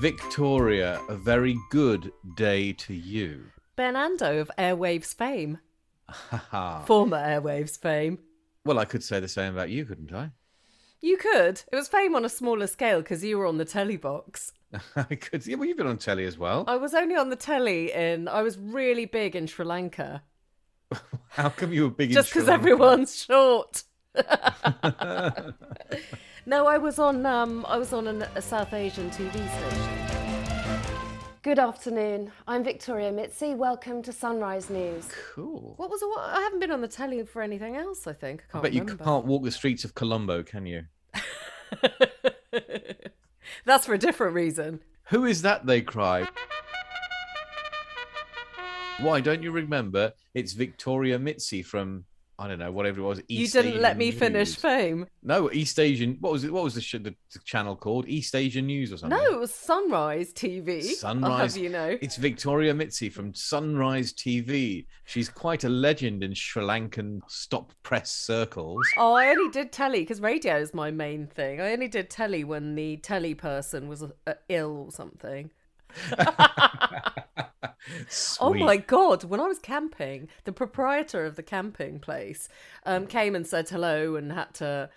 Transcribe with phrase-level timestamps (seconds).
[0.00, 3.44] Victoria, a very good day to you.
[3.76, 5.58] Ben Ando of Airwaves fame.
[6.86, 8.18] Former Airwaves fame.
[8.64, 10.30] well, I could say the same about you, couldn't I?
[11.02, 11.62] You could.
[11.70, 14.52] It was fame on a smaller scale because you were on the telly box.
[14.96, 15.46] I could.
[15.46, 16.64] Yeah, well, you've been on telly as well.
[16.66, 18.28] I was only on the telly in.
[18.28, 20.22] I was really big in Sri Lanka.
[21.28, 22.10] How come you were big?
[22.10, 23.82] in Just because everyone's short.
[26.46, 27.24] no, I was on.
[27.26, 29.84] Um, I was on an, a South Asian TV station.
[31.42, 32.32] Good afternoon.
[32.46, 33.54] I'm Victoria Mitzi.
[33.54, 35.08] Welcome to Sunrise News.
[35.34, 35.74] Cool.
[35.76, 36.00] What was?
[36.02, 38.06] What, I haven't been on the telly for anything else.
[38.06, 38.44] I think.
[38.48, 39.04] I can't But you remember.
[39.04, 40.84] can't walk the streets of Colombo, can you?
[43.64, 44.80] That's for a different reason.
[45.04, 45.66] Who is that?
[45.66, 46.26] They cry.
[49.00, 50.12] Why don't you remember?
[50.34, 52.04] It's Victoria Mitzi from
[52.40, 53.20] I don't know whatever it was.
[53.26, 54.54] East you didn't let Asian me finish News.
[54.54, 55.06] fame.
[55.24, 56.18] No, East Asian.
[56.20, 56.52] What was it?
[56.52, 58.06] What was the, sh- the, the channel called?
[58.06, 59.18] East Asian News or something?
[59.18, 60.82] No, it was Sunrise TV.
[60.84, 61.54] Sunrise.
[61.54, 61.98] have you know.
[62.00, 64.86] It's Victoria Mitzi from Sunrise TV.
[65.04, 68.86] She's quite a legend in Sri Lankan stop press circles.
[68.96, 71.60] Oh, I only did telly because radio is my main thing.
[71.60, 75.50] I only did telly when the telly person was uh, ill or something.
[78.40, 79.24] Oh my god!
[79.24, 82.48] When I was camping, the proprietor of the camping place
[82.84, 84.90] um, came and said hello and had to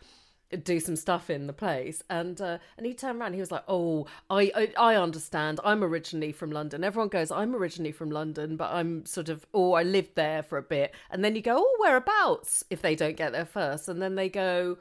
[0.57, 2.03] do some stuff in the place.
[2.09, 5.59] And uh, and he turned around he was like oh I, I i understand.
[5.63, 6.83] I'm originally from london.
[6.83, 10.57] Everyone goes i'm originally from london but i'm sort of oh i lived there for
[10.57, 10.93] a bit.
[11.09, 12.63] And then you go oh whereabouts?
[12.69, 13.87] If they don't get there first.
[13.87, 14.77] And then they go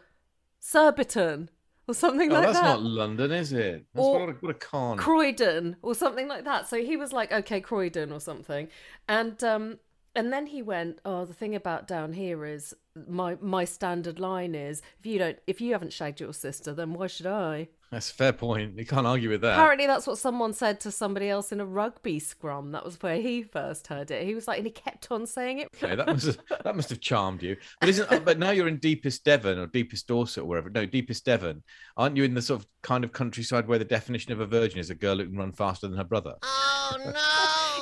[0.59, 1.51] surbiton
[1.89, 3.85] or something Oh, like that's that That's not London, is it?
[3.95, 4.97] That's Or what, a, what a con.
[4.99, 6.69] Croydon or something like that.
[6.69, 8.69] So he was like, okay, Croydon or something,
[9.09, 9.79] and um,
[10.15, 12.75] and then he went, oh, the thing about down here is
[13.09, 16.93] my my standard line is if you don't if you haven't shagged your sister, then
[16.93, 17.69] why should I?
[17.93, 18.79] That's a fair point.
[18.79, 19.55] You can't argue with that.
[19.59, 22.71] Apparently, that's what someone said to somebody else in a rugby scrum.
[22.71, 24.25] That was where he first heard it.
[24.25, 25.69] He was like, and he kept on saying it.
[25.75, 27.57] Okay, that must have, that must have charmed you.
[27.81, 28.13] But isn't?
[28.13, 30.71] uh, But now you're in deepest Devon or deepest Dorset or wherever.
[30.71, 31.65] No, deepest Devon.
[31.97, 34.79] Aren't you in the sort of kind of countryside where the definition of a virgin
[34.79, 36.35] is a girl who can run faster than her brother?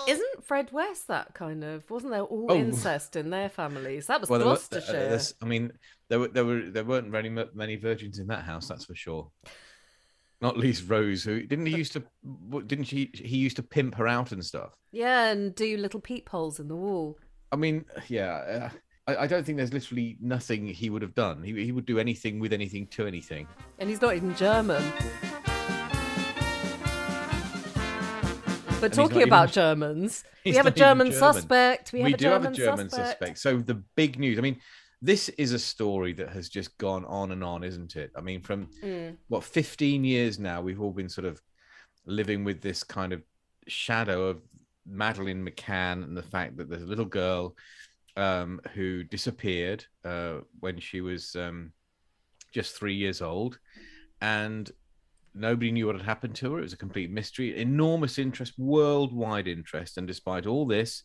[0.08, 1.88] Isn't Fred West that kind of?
[1.90, 2.56] Wasn't there all Oh.
[2.56, 4.06] incest in their families?
[4.06, 5.20] That was were- uh, Gloucestershire.
[5.42, 5.72] I mean,
[6.08, 8.68] there were there were there weren't very many virgins in that house.
[8.68, 9.30] That's for sure.
[10.40, 12.02] Not least Rose, who didn't he used to?
[12.66, 13.10] Didn't she?
[13.14, 14.72] He used to pimp her out and stuff.
[14.92, 17.18] yeah, and do little peepholes in the wall.
[17.52, 18.32] I mean, yeah.
[18.36, 18.70] Uh,
[19.08, 21.42] I, I don't think there's literally nothing he would have done.
[21.42, 23.46] He he would do anything with anything to anything.
[23.78, 24.82] And he's not even German.
[28.80, 31.34] But talking about Germans, we have a German, German.
[31.34, 31.92] suspect.
[31.92, 33.08] We have, we a, do German have a German suspect.
[33.08, 33.38] suspect.
[33.38, 34.38] So the big news.
[34.38, 34.60] I mean,
[35.02, 38.10] this is a story that has just gone on and on, isn't it?
[38.16, 39.16] I mean, from Mm.
[39.28, 41.40] what 15 years now, we've all been sort of
[42.06, 43.22] living with this kind of
[43.66, 44.40] shadow of
[44.86, 47.56] Madeleine McCann and the fact that there's a little girl
[48.16, 51.72] um, who disappeared uh, when she was um,
[52.52, 53.58] just three years old,
[54.20, 54.70] and
[55.34, 56.58] nobody knew what had happened to her.
[56.58, 61.02] It was a complete mystery, enormous interest, worldwide interest, and despite all this,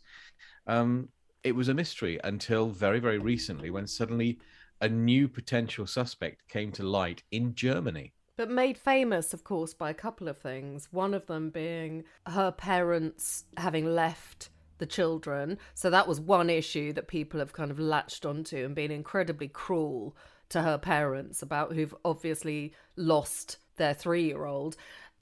[0.68, 1.10] um,
[1.44, 4.40] it was a mystery until very, very recently when suddenly
[4.82, 8.14] a new potential suspect came to light in Germany.
[8.36, 10.88] But made famous, of course, by a couple of things.
[10.92, 15.60] One of them being her parents having left the children.
[15.76, 19.48] So that was one issue that people have kind of latched onto and been incredibly
[19.48, 20.16] cruel
[20.50, 24.76] to her parents about who've obviously lost their three year old.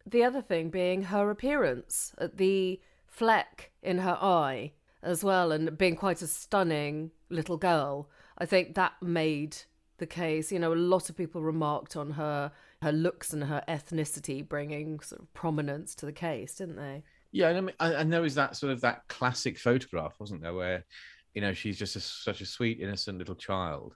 [0.06, 4.72] The other thing being her appearance, uh, the fleck in her eye
[5.03, 8.09] as well, and being quite a stunning little girl.
[8.38, 9.57] I think that made
[9.97, 10.51] the case.
[10.51, 12.51] You know, a lot of people remarked on her
[12.81, 17.03] her looks and her ethnicity bringing sort of prominence to the case, didn't they?
[17.31, 20.53] Yeah, and I mean, and there was that sort of that classic photograph, wasn't there,
[20.53, 20.85] where
[21.34, 23.96] you know she's just a, such a sweet, innocent little child,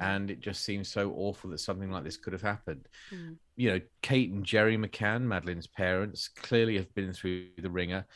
[0.00, 2.86] and it just seems so awful that something like this could have happened.
[3.12, 3.36] Mm.
[3.56, 8.06] You know, Kate and Gerry McCann, Madeleine's parents, clearly have been through the ringer,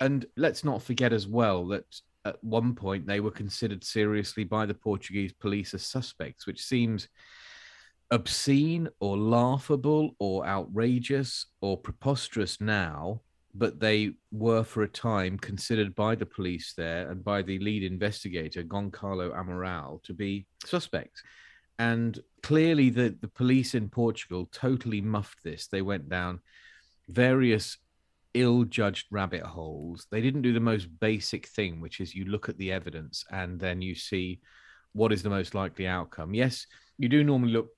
[0.00, 1.84] and let's not forget as well that
[2.24, 7.08] at one point they were considered seriously by the Portuguese police as suspects, which seems
[8.10, 13.22] obscene or laughable or outrageous or preposterous now,
[13.54, 17.82] but they were for a time considered by the police there and by the lead
[17.82, 21.22] investigator, Goncalo Amaral, to be suspects.
[21.78, 25.66] And clearly, the, the police in Portugal totally muffed this.
[25.66, 26.40] They went down
[27.08, 27.76] various
[28.34, 30.06] ill judged rabbit holes.
[30.10, 33.60] They didn't do the most basic thing, which is you look at the evidence and
[33.60, 34.40] then you see
[34.92, 36.34] what is the most likely outcome.
[36.34, 36.66] Yes,
[36.98, 37.68] you do normally look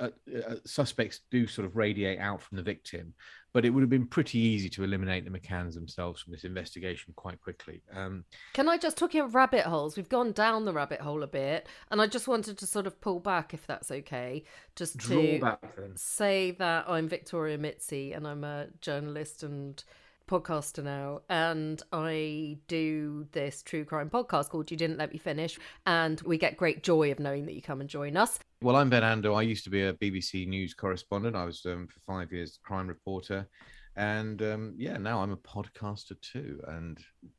[0.00, 0.08] uh,
[0.48, 3.14] uh, suspects do sort of radiate out from the victim,
[3.52, 7.12] but it would have been pretty easy to eliminate the McCanns themselves from this investigation
[7.16, 7.82] quite quickly.
[7.94, 9.96] Um, Can I just talk about rabbit holes?
[9.96, 13.00] We've gone down the rabbit hole a bit, and I just wanted to sort of
[13.00, 14.44] pull back, if that's okay,
[14.74, 15.60] just to back
[15.94, 19.82] say that I'm Victoria Mitzi and I'm a journalist and
[20.26, 25.58] podcaster now and I do this true crime podcast called You Didn't Let Me Finish
[25.86, 28.38] and we get great joy of knowing that you come and join us.
[28.62, 29.36] Well, I'm Ben Ando.
[29.36, 31.34] I used to be a BBC News correspondent.
[31.34, 33.48] I was um, for five years crime reporter,
[33.96, 36.60] and um, yeah, now I'm a podcaster too.
[36.68, 36.98] And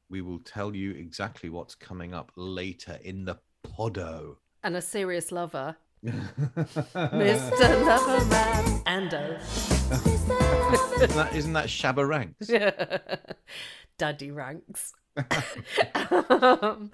[0.10, 4.36] we will tell you exactly what's coming up later in the podo.
[4.64, 7.54] And a serious lover, Mr.
[7.86, 10.80] Loverman Ando.
[10.96, 12.48] isn't, that, isn't that Shabba Ranks?
[13.98, 14.94] Daddy ranks.
[15.96, 16.92] um,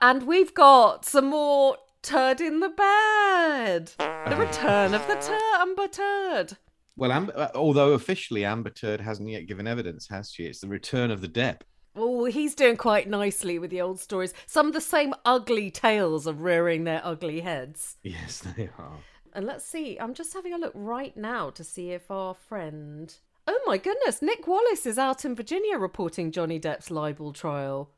[0.00, 3.92] and we've got some more turd in the bed.
[3.98, 6.56] The return of the tur- Amber Turd.
[6.96, 10.44] Well, Amber, uh, although officially Amber Turd hasn't yet given evidence, has she?
[10.44, 11.62] It's the return of the Depp.
[11.96, 14.32] Oh, he's doing quite nicely with the old stories.
[14.46, 17.96] Some of the same ugly tales are rearing their ugly heads.
[18.02, 18.98] Yes, they are.
[19.32, 23.14] And let's see, I'm just having a look right now to see if our friend.
[23.46, 27.90] Oh my goodness, Nick Wallis is out in Virginia reporting Johnny Depp's libel trial.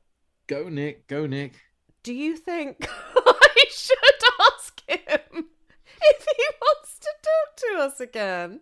[0.46, 1.06] Go, Nick.
[1.08, 1.54] Go, Nick.
[2.02, 2.86] Do you think
[3.16, 3.96] I should
[4.52, 5.46] ask him
[6.00, 8.60] if he wants to talk to us again?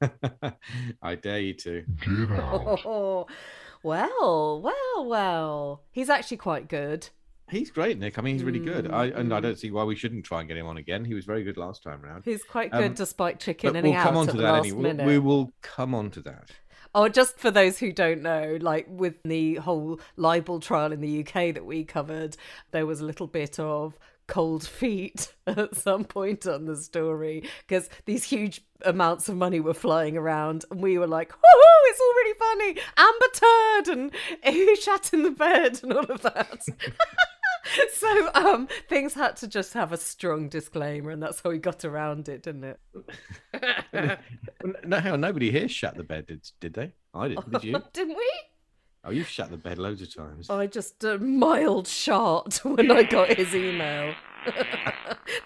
[1.02, 1.84] I dare you to.
[2.08, 3.26] Oh,
[3.82, 5.82] well, well, well.
[5.90, 7.08] He's actually quite good.
[7.50, 8.18] He's great, Nick.
[8.18, 8.90] I mean, he's really good.
[8.90, 9.42] I and I Mm.
[9.42, 11.04] don't see why we shouldn't try and get him on again.
[11.04, 12.24] He was very good last time round.
[12.24, 14.82] He's quite good Um, despite But chickening we'll out come on to that anyway.
[14.82, 15.06] minute.
[15.06, 16.50] We will come on to that.
[16.94, 21.20] Oh, just for those who don't know, like with the whole libel trial in the
[21.20, 22.36] UK that we covered,
[22.72, 27.88] there was a little bit of cold feet at some point on the story because
[28.06, 32.14] these huge amounts of money were flying around and we were like, woohoo, it's all
[32.14, 32.80] really funny.
[32.96, 36.60] Amber Turd and who shat in the bed and all of that.
[37.94, 41.84] so um things had to just have a strong disclaimer and that's how we got
[41.84, 42.80] around it, didn't it?
[44.84, 46.92] no, on, nobody here shut the bed, did, did they?
[47.14, 47.50] I didn't.
[47.50, 47.82] Did you?
[47.92, 48.30] Didn't we?
[49.02, 50.50] Oh, you've shut the bed loads of times.
[50.50, 54.14] I just a mild shot when I got his email,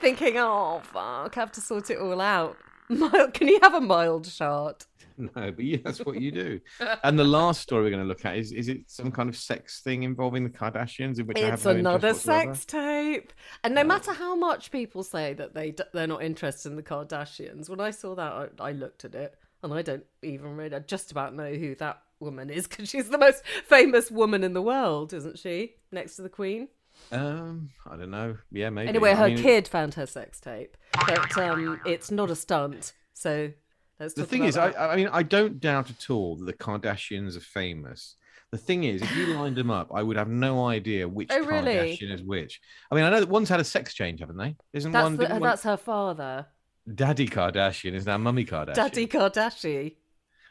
[0.01, 2.57] thinking, "Oh fuck, I have to sort it all out."
[2.89, 4.87] Mild, can you have a mild shot?
[5.37, 6.61] No, but yeah, that's what you do.
[7.03, 9.37] and the last story we're going to look at is is it some kind of
[9.37, 13.33] sex thing involving the Kardashians in which I have It's no another sex tape,
[13.63, 17.69] and no matter how much people say that they they're not interested in the Kardashians,
[17.69, 20.81] when I saw that, I, I looked at it, and I don't even really I
[20.81, 24.63] just about know who that woman is because she's the most famous woman in the
[24.63, 25.75] world, isn't she?
[25.93, 26.69] Next to the Queen.
[27.13, 28.39] Um, I don't know.
[28.51, 28.89] Yeah, maybe.
[28.89, 30.77] Anyway, I her mean, kid found her sex tape,
[31.07, 32.93] but um, it's not a stunt.
[33.13, 33.53] So
[34.01, 34.81] let's The thing is, I, that.
[34.81, 38.17] I mean, I don't doubt at all that the Kardashians are famous.
[38.51, 41.41] The thing is, if you lined them up, I would have no idea which Oh,
[41.45, 41.73] really?
[41.99, 42.61] Kardashian is which.
[42.91, 44.55] I mean, I know that one's had a sex change, haven't they?
[44.73, 45.17] Isn't that's one?
[45.17, 46.47] the, one- that's her father,
[46.95, 48.75] Daddy Kardashian is now Mummy Kardashian.
[48.75, 49.93] Daddy Kardashian.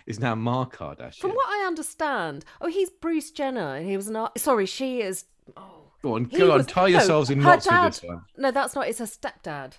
[0.08, 1.20] is now Ma Kardashian.
[1.20, 4.38] From what I understand, oh, he's Bruce Jenner, and he was an art.
[4.40, 5.26] Sorry, she is.
[5.58, 8.22] Oh, Go on, go on, was- tie no, yourselves in knots dad- with this one.
[8.38, 8.88] No, that's not.
[8.88, 9.74] It's her stepdad.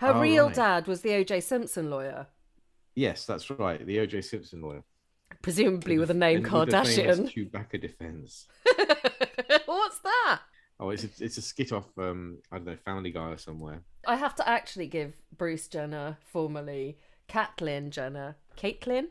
[0.00, 0.54] Her Oh, real right.
[0.54, 1.40] dad was the O.J.
[1.40, 2.26] Simpson lawyer,
[2.94, 3.84] Yes, that's right.
[3.86, 4.20] The O.J.
[4.22, 4.82] Simpson lawyer.
[5.42, 7.50] presumably with a name And with the famous Kardashian.
[7.50, 8.46] Chewbacca defense.
[9.66, 10.40] What's that?
[10.78, 13.82] Oh, it's a, it's a skit off, um, I don't know, Family Guy or somewhere.
[14.06, 19.08] I have to actually give Bruce Jenner, formerly Caitlyn Jenner, Caitlyn,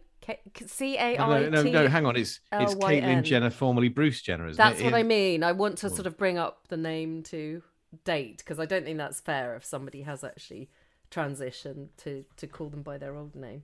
[0.65, 1.72] C A No, no, no, T.
[1.72, 2.15] no, hang on.
[2.15, 4.86] It's it's Caitlyn Jenner, formerly Bruce Jenner, isn't That's it?
[4.86, 5.43] what I mean.
[5.43, 7.62] I want to sort of bring up the name to
[8.03, 10.69] date because I don't think that's fair if somebody has actually
[11.11, 13.63] transitioned to to call them by their old name.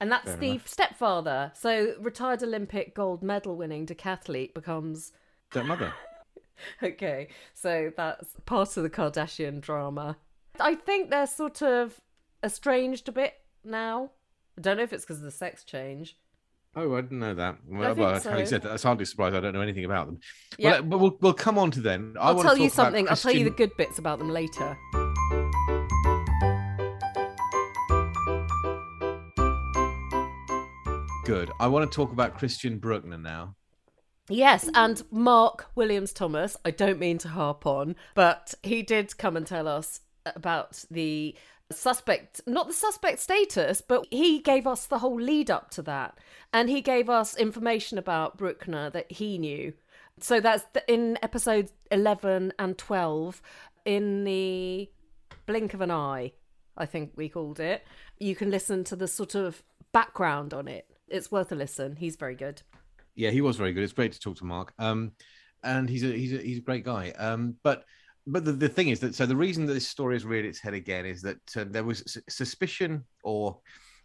[0.00, 0.68] And that's Fair the enough.
[0.68, 1.52] stepfather.
[1.54, 5.12] So retired Olympic gold medal winning decathlete becomes
[5.52, 5.92] That mother.
[6.82, 7.28] okay.
[7.54, 10.16] So that's part of the Kardashian drama.
[10.58, 12.00] I think they're sort of
[12.42, 14.10] estranged a bit now.
[14.56, 16.16] I don't know if it's because of the sex change.
[16.76, 17.56] Oh, I didn't know that.
[17.66, 18.44] Well, well so.
[18.44, 19.34] said, that's hardly surprised.
[19.34, 20.20] I don't know anything about them.
[20.56, 20.70] Yeah.
[20.70, 22.16] Well, but we'll, we'll come on to them.
[22.18, 23.08] I I'll tell you something.
[23.08, 24.78] I'll tell you the good bits about them later.
[31.30, 31.52] Good.
[31.60, 33.54] I want to talk about Christian Bruckner now.
[34.28, 39.36] Yes, and Mark Williams Thomas, I don't mean to harp on, but he did come
[39.36, 41.36] and tell us about the
[41.70, 46.18] suspect, not the suspect status, but he gave us the whole lead up to that.
[46.52, 49.74] And he gave us information about Bruckner that he knew.
[50.18, 53.40] So that's in episodes 11 and 12.
[53.84, 54.90] in the
[55.46, 56.32] blink of an eye,
[56.76, 57.84] I think we called it.
[58.18, 60.86] You can listen to the sort of background on it.
[61.10, 61.96] It's worth a listen.
[61.96, 62.62] He's very good.
[63.14, 63.82] Yeah, he was very good.
[63.82, 64.72] It's great to talk to Mark.
[64.78, 65.12] Um,
[65.62, 67.10] and he's a he's a he's a great guy.
[67.18, 67.84] Um, but
[68.26, 70.60] but the, the thing is that so the reason that this story has reared its
[70.60, 73.58] head again is that uh, there was s- suspicion or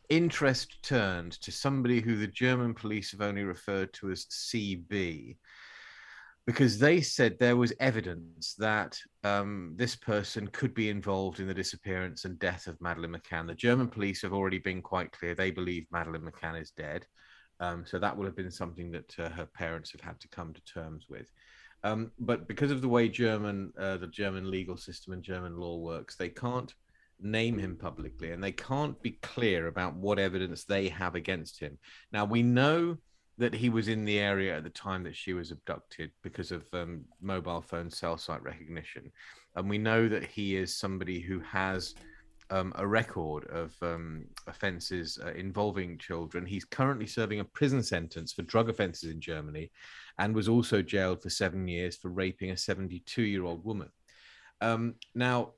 [0.10, 5.38] interest turned to somebody who the German police have only referred to as CB,
[6.46, 11.54] because they said there was evidence that um, this person could be involved in the
[11.54, 13.48] disappearance and death of Madeleine McCann.
[13.48, 17.06] The German police have already been quite clear; they believe Madeleine McCann is dead.
[17.60, 20.54] Um, so that would have been something that uh, her parents have had to come
[20.54, 21.28] to terms with.
[21.84, 25.78] Um, but because of the way German, uh, the German legal system and German law
[25.78, 26.74] works, they can't
[27.22, 31.78] name him publicly and they can't be clear about what evidence they have against him.
[32.12, 32.98] Now, we know
[33.38, 36.66] that he was in the area at the time that she was abducted because of
[36.74, 39.12] um, mobile phone cell site recognition.
[39.56, 41.96] And we know that he is somebody who has
[42.50, 46.46] um, a record of um, offences uh, involving children.
[46.46, 49.72] He's currently serving a prison sentence for drug offences in Germany
[50.20, 53.90] and was also jailed for seven years for raping a 72 year old woman.
[54.62, 55.54] Um, now,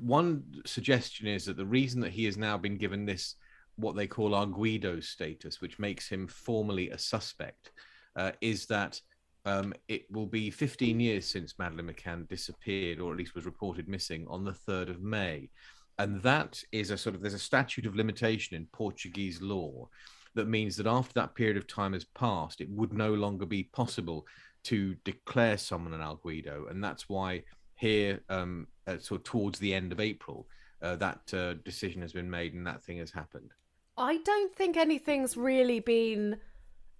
[0.00, 3.36] one suggestion is that the reason that he has now been given this,
[3.82, 7.72] what they call arguido status, which makes him formally a suspect,
[8.16, 9.00] uh, is that
[9.44, 13.88] um, it will be 15 years since Madeleine McCann disappeared, or at least was reported
[13.88, 15.50] missing, on the 3rd of May.
[15.98, 19.88] And that is a sort of, there's a statute of limitation in Portuguese law
[20.34, 23.64] that means that after that period of time has passed, it would no longer be
[23.64, 24.26] possible
[24.64, 26.70] to declare someone an arguido.
[26.70, 27.42] And that's why
[27.76, 30.46] here, um, uh, sort of towards the end of April,
[30.80, 33.52] uh, that uh, decision has been made and that thing has happened.
[33.96, 36.38] I don't think anything's really been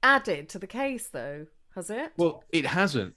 [0.02, 2.12] added to the case, though, has it?
[2.16, 3.14] Well, it hasn't.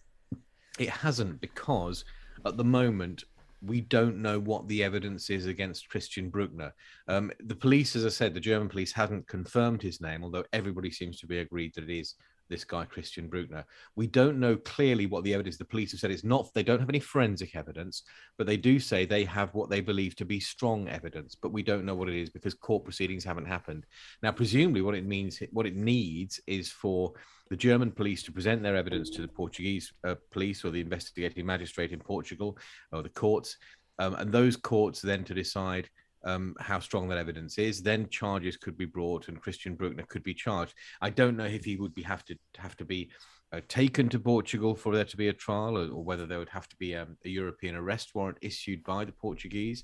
[0.79, 2.05] It hasn't because
[2.45, 3.23] at the moment
[3.61, 6.73] we don't know what the evidence is against Christian Bruckner.
[7.07, 10.91] Um, the police, as I said, the German police hasn't confirmed his name, although everybody
[10.91, 12.15] seems to be agreed that it is
[12.49, 13.65] this guy Christian Bruckner.
[13.95, 15.57] We don't know clearly what the evidence.
[15.57, 16.53] The police have said it's not.
[16.53, 18.03] They don't have any forensic evidence,
[18.37, 21.35] but they do say they have what they believe to be strong evidence.
[21.35, 23.85] But we don't know what it is because court proceedings haven't happened.
[24.21, 27.13] Now, presumably, what it means, what it needs, is for
[27.49, 31.45] the German police to present their evidence to the Portuguese uh, police or the investigating
[31.45, 32.57] magistrate in Portugal
[32.91, 33.57] or the courts,
[33.99, 35.89] um, and those courts then to decide
[36.25, 37.81] um, how strong that evidence is.
[37.81, 40.73] Then charges could be brought, and Christian Bruckner could be charged.
[41.01, 43.09] I don't know if he would be have to have to be
[43.53, 46.49] uh, taken to Portugal for there to be a trial, or, or whether there would
[46.49, 49.83] have to be um, a European arrest warrant issued by the Portuguese.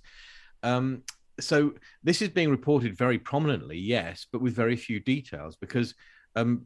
[0.64, 1.04] Um,
[1.40, 5.96] so this is being reported very prominently, yes, but with very few details because
[6.36, 6.66] um,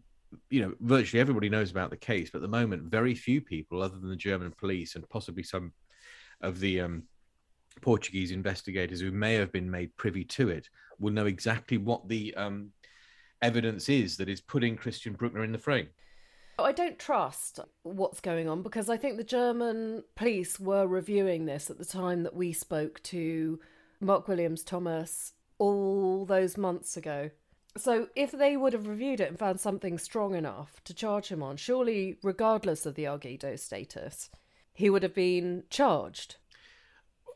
[0.49, 3.81] you know, virtually everybody knows about the case, but at the moment, very few people,
[3.81, 5.71] other than the German police and possibly some
[6.41, 7.03] of the um,
[7.81, 12.33] Portuguese investigators who may have been made privy to it, will know exactly what the
[12.35, 12.71] um,
[13.41, 15.89] evidence is that is putting Christian Bruckner in the frame.
[16.57, 21.69] I don't trust what's going on because I think the German police were reviewing this
[21.69, 23.59] at the time that we spoke to
[23.99, 27.31] Mark Williams Thomas all those months ago.
[27.77, 31.43] So, if they would have reviewed it and found something strong enough to charge him
[31.43, 34.29] on, surely, regardless of the Arguido status,
[34.73, 36.37] he would have been charged.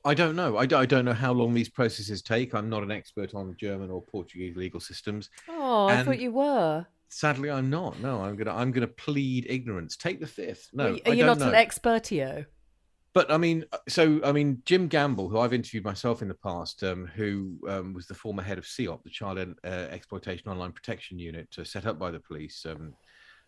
[0.05, 0.57] I don't know.
[0.57, 2.53] I, I don't know how long these processes take.
[2.53, 5.29] I'm not an expert on German or Portuguese legal systems.
[5.47, 6.85] Oh, I thought you were.
[7.09, 7.99] Sadly, I'm not.
[7.99, 9.97] No, I'm gonna I'm gonna plead ignorance.
[9.97, 10.69] Take the fifth.
[10.73, 11.49] No, Are I you not know.
[11.49, 12.45] an expertio?
[13.13, 16.83] but I mean, so I mean, Jim Gamble, who I've interviewed myself in the past,
[16.83, 21.17] um, who um, was the former head of CEOP, the Child uh, Exploitation Online Protection
[21.17, 22.93] Unit, uh, set up by the police um,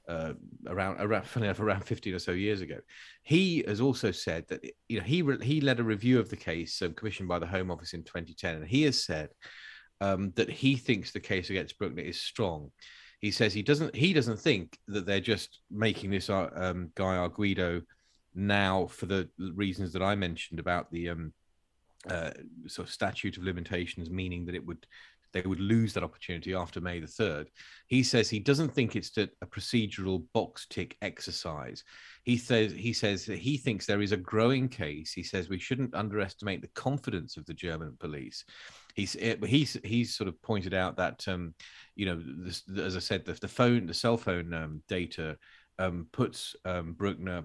[0.07, 0.33] uh,
[0.67, 2.77] around around funny enough around 15 or so years ago.
[3.23, 6.35] He has also said that you know he re- he led a review of the
[6.35, 9.29] case um, commissioned by the Home Office in 2010, and he has said
[9.99, 12.71] um, that he thinks the case against Bruckner is strong.
[13.19, 17.15] He says he doesn't he doesn't think that they're just making this uh, um, guy
[17.15, 17.81] Arguido
[18.33, 21.33] now for the reasons that I mentioned about the um,
[22.09, 22.31] uh,
[22.67, 24.85] sort of statute of limitations, meaning that it would
[25.33, 27.49] they would lose that opportunity after May the third.
[27.87, 31.83] He says he doesn't think it's a a procedural box tick exercise.
[32.23, 35.13] He says he says that he thinks there is a growing case.
[35.13, 38.43] He says we shouldn't underestimate the confidence of the German police.
[38.95, 41.53] He's eh, he's he's sort of pointed out that um,
[41.95, 45.37] you know this, as I said the, the phone the cell phone um, data
[45.79, 47.43] um, puts um, Bruckner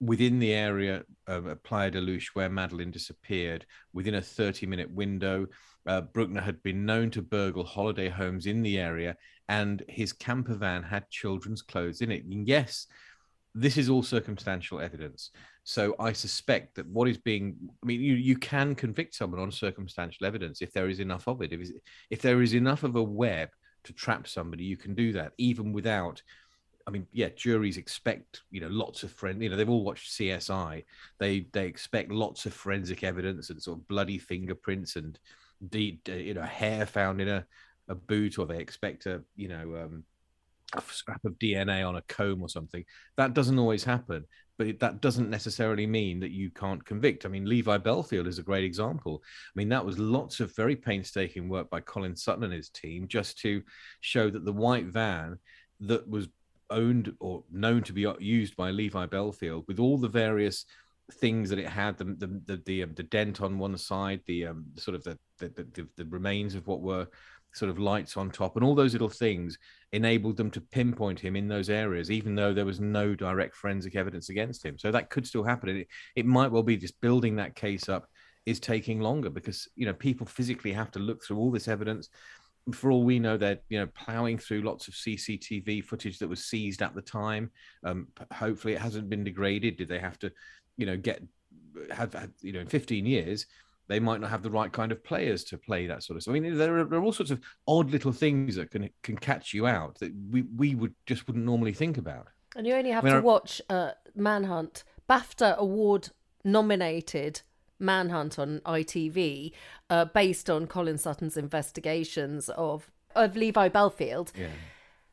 [0.00, 4.90] within the area of at Playa de Luz where Madeleine disappeared within a 30 minute
[4.90, 5.46] window.
[5.86, 9.16] Uh, Bruckner had been known to burgle holiday homes in the area,
[9.48, 12.24] and his camper van had children's clothes in it.
[12.24, 12.86] And yes,
[13.54, 15.30] this is all circumstantial evidence.
[15.64, 19.50] So I suspect that what is being, I mean, you, you can convict someone on
[19.50, 21.52] circumstantial evidence if there is enough of it.
[21.52, 21.68] If,
[22.10, 23.48] if there is enough of a web
[23.84, 26.22] to trap somebody, you can do that even without.
[26.90, 29.40] I mean, yeah, juries expect you know lots of friends.
[29.40, 30.84] You know, they've all watched CSI.
[31.20, 35.16] They they expect lots of forensic evidence and sort of bloody fingerprints and
[35.68, 37.46] de- you know hair found in a,
[37.88, 40.02] a boot, or they expect a you know um,
[40.74, 42.84] a scrap of DNA on a comb or something.
[43.16, 44.24] That doesn't always happen,
[44.58, 47.24] but that doesn't necessarily mean that you can't convict.
[47.24, 49.22] I mean, Levi Bellfield is a great example.
[49.24, 53.06] I mean, that was lots of very painstaking work by Colin Sutton and his team
[53.06, 53.62] just to
[54.00, 55.38] show that the white van
[55.82, 56.26] that was
[56.70, 60.64] owned or known to be used by Levi Bellfield with all the various
[61.14, 64.46] things that it had the the the, the, um, the dent on one side the
[64.46, 67.06] um sort of the the, the the remains of what were
[67.52, 69.58] sort of lights on top and all those little things
[69.92, 73.96] enabled them to pinpoint him in those areas even though there was no direct forensic
[73.96, 74.78] evidence against him.
[74.78, 78.06] So that could still happen it, it might well be just building that case up
[78.46, 82.08] is taking longer because you know people physically have to look through all this evidence
[82.72, 86.44] for all we know they're you know plowing through lots of cctv footage that was
[86.44, 87.50] seized at the time
[87.84, 90.30] um, hopefully it hasn't been degraded did they have to
[90.76, 91.22] you know get
[91.90, 93.46] have, have you know in 15 years
[93.90, 96.30] they might not have the right kind of players to play that sort of stuff.
[96.30, 99.16] I mean, there are, there are, all sorts of odd little things that can can
[99.16, 102.28] catch you out that we, we would just wouldn't normally think about.
[102.54, 106.10] And you only have I mean, to watch uh, Manhunt, BAFTA award
[106.44, 107.42] nominated
[107.80, 109.52] Manhunt on ITV,
[109.88, 114.50] uh, based on Colin Sutton's investigations of of Levi Bellfield, yeah.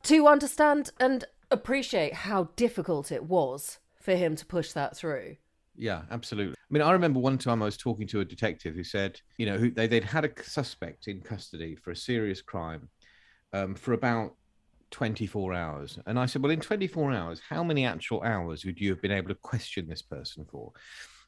[0.04, 5.38] to understand and appreciate how difficult it was for him to push that through.
[5.76, 6.54] Yeah, absolutely.
[6.54, 9.46] I mean, I remember one time I was talking to a detective who said, you
[9.46, 12.90] know, who, they, they'd had a suspect in custody for a serious crime
[13.54, 14.34] um, for about
[14.92, 16.00] 24 hours.
[16.06, 19.12] And I said, well, in 24 hours, how many actual hours would you have been
[19.12, 20.72] able to question this person for?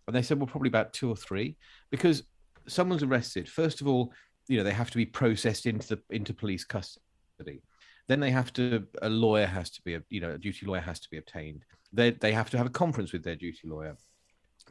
[0.09, 1.55] And they said, well, probably about two or three,
[1.91, 2.23] because
[2.67, 3.47] someone's arrested.
[3.47, 4.11] First of all,
[4.47, 7.61] you know, they have to be processed into the into police custody.
[8.07, 10.81] Then they have to, a lawyer has to be, a, you know, a duty lawyer
[10.81, 11.63] has to be obtained.
[11.93, 13.97] They, they have to have a conference with their duty lawyer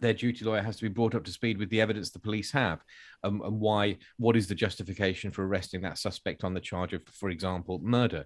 [0.00, 2.52] their duty lawyer has to be brought up to speed with the evidence the police
[2.52, 2.84] have
[3.24, 7.02] um, and why what is the justification for arresting that suspect on the charge of
[7.06, 8.24] for example murder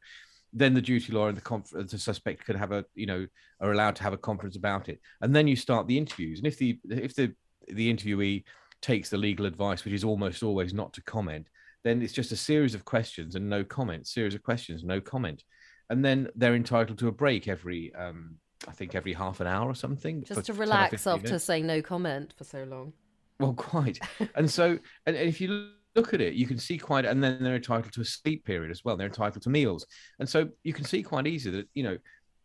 [0.53, 3.27] then the duty lawyer and the, conf- the suspect could have a you know
[3.61, 6.47] are allowed to have a conference about it and then you start the interviews and
[6.47, 7.33] if the if the
[7.69, 8.45] the interviewee
[8.81, 11.47] takes the legal advice which is almost always not to comment
[11.85, 15.43] then it's just a series of questions and no comment series of questions no comment
[15.91, 18.37] and then they're entitled to a break every um,
[18.67, 20.25] I think every half an hour or something.
[20.25, 22.93] Just to relax after saying no comment for so long.
[23.41, 23.99] Well, quite.
[24.37, 27.43] and so, and, and if you look at it, you can see quite, and then
[27.43, 28.97] they're entitled to a sleep period as well.
[28.97, 29.87] They're entitled to meals.
[30.19, 31.99] And so you can see quite easily that, you know,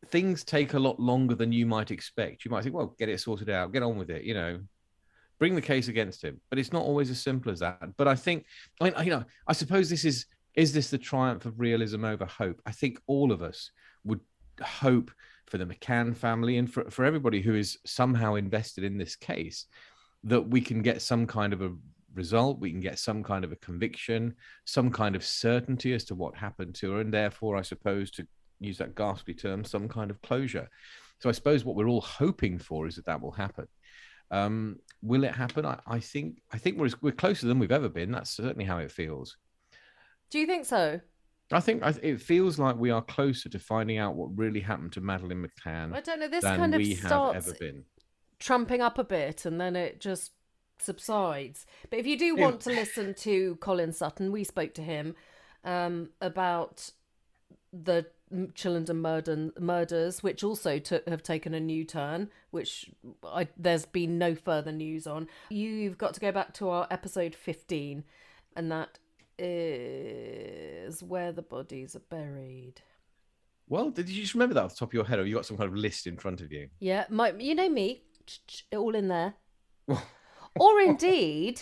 [0.08, 2.46] things take a lot longer than you might expect.
[2.46, 4.60] You might think, well, get it sorted out, get on with it, you know,
[5.40, 6.42] bring the case against him.
[6.50, 7.96] But it's not always as simple as that.
[7.98, 8.46] But I think,
[8.82, 12.26] I mean, you know, I suppose this is, is this the triumph of realism over
[12.26, 12.62] hope?
[12.66, 13.72] I think all of us
[14.04, 14.20] would
[14.62, 15.12] hope
[15.46, 19.66] for the McCann family, and for, for everybody who is somehow invested in this case,
[20.24, 21.74] that we can get some kind of a
[22.18, 26.16] result, we can get some kind of a conviction, some kind of certainty as to
[26.16, 28.28] what happened to her, and therefore, I suppose, to
[28.60, 30.68] use that ghastly term, some kind of closure.
[31.20, 33.68] So I suppose what we're all hoping for is that that will happen.
[34.30, 35.66] Um, will it happen?
[35.66, 38.12] I, I think I think we're we're closer than we've ever been.
[38.12, 39.38] That's certainly how it feels.
[40.30, 41.00] Do you think so?
[41.52, 44.92] I think I, it feels like we are closer to finding out what really happened
[44.94, 45.96] to Madeleine McCann.
[45.96, 46.28] I don't know.
[46.28, 47.54] This kind of starts
[48.40, 50.34] trumping up a bit, and then it just
[50.82, 51.66] subsides.
[51.90, 55.16] But if you do want to listen to Colin Sutton, we spoke to him
[55.63, 56.92] um, about
[57.72, 62.92] the Chillenden murder, murders, which also have taken a new turn, which
[63.24, 65.28] I, there's been no further news on.
[65.50, 68.04] You've got to go back to our episode 15,
[68.56, 69.00] and that
[69.40, 72.82] is where the bodies are buried.
[73.70, 75.46] Well, did you just remember that off the top of your head, or you got
[75.46, 76.70] some kind of list in front of you?
[76.80, 78.04] Yeah, my, you know me,
[78.74, 79.36] all in there.
[80.60, 81.62] or indeed,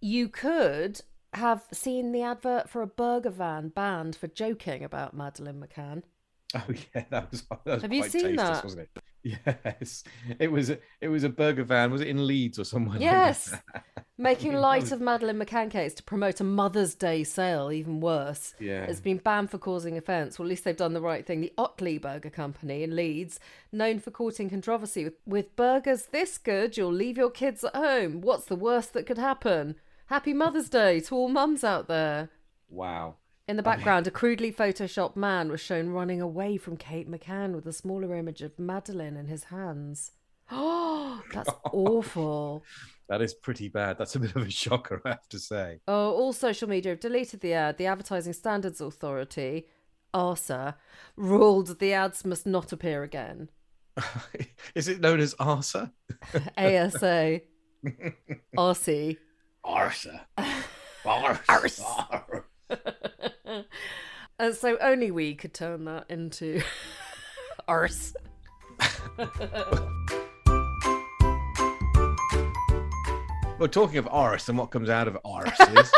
[0.00, 1.00] you could
[1.32, 6.02] have seen the advert for a burger van banned for joking about Madeleine McCann.
[6.56, 7.42] Oh yeah, that was.
[7.42, 8.62] That was have you seen that?
[8.62, 8.90] Wasn't it?
[9.24, 10.04] Yes,
[10.38, 10.68] it was.
[11.00, 11.90] It was a burger van.
[11.90, 12.98] Was it in Leeds or somewhere?
[13.00, 17.72] Yes, like making light of Madeleine McCann case to promote a Mother's Day sale.
[17.72, 20.38] Even worse, yeah, it's been banned for causing offence.
[20.38, 21.40] Well, at least they've done the right thing.
[21.40, 23.40] The Otley Burger Company in Leeds,
[23.72, 28.20] known for courting controversy with, with burgers this good, you'll leave your kids at home.
[28.20, 29.76] What's the worst that could happen?
[30.08, 32.28] Happy Mother's Day to all mums out there.
[32.68, 33.14] Wow.
[33.46, 37.54] In the oh, background, a crudely photoshopped man was shown running away from Kate McCann
[37.54, 40.12] with a smaller image of Madeleine in his hands.
[41.16, 42.64] Oh, that's awful.
[43.08, 43.98] That is pretty bad.
[43.98, 45.78] That's a bit of a shocker, I have to say.
[45.86, 47.78] Oh, all social media have deleted the ad.
[47.78, 49.68] The Advertising Standards Authority,
[50.12, 50.74] ARSA,
[51.16, 53.50] ruled the ads must not appear again.
[54.74, 55.92] is it known as ARSA?
[56.56, 57.42] ASA.
[58.56, 59.18] RC.
[59.64, 60.20] ARSA.
[61.06, 62.44] ARSA.
[64.38, 66.62] and so only we could turn that into
[67.68, 68.14] arse.
[73.58, 75.90] well, talking of arse and what comes out of arses.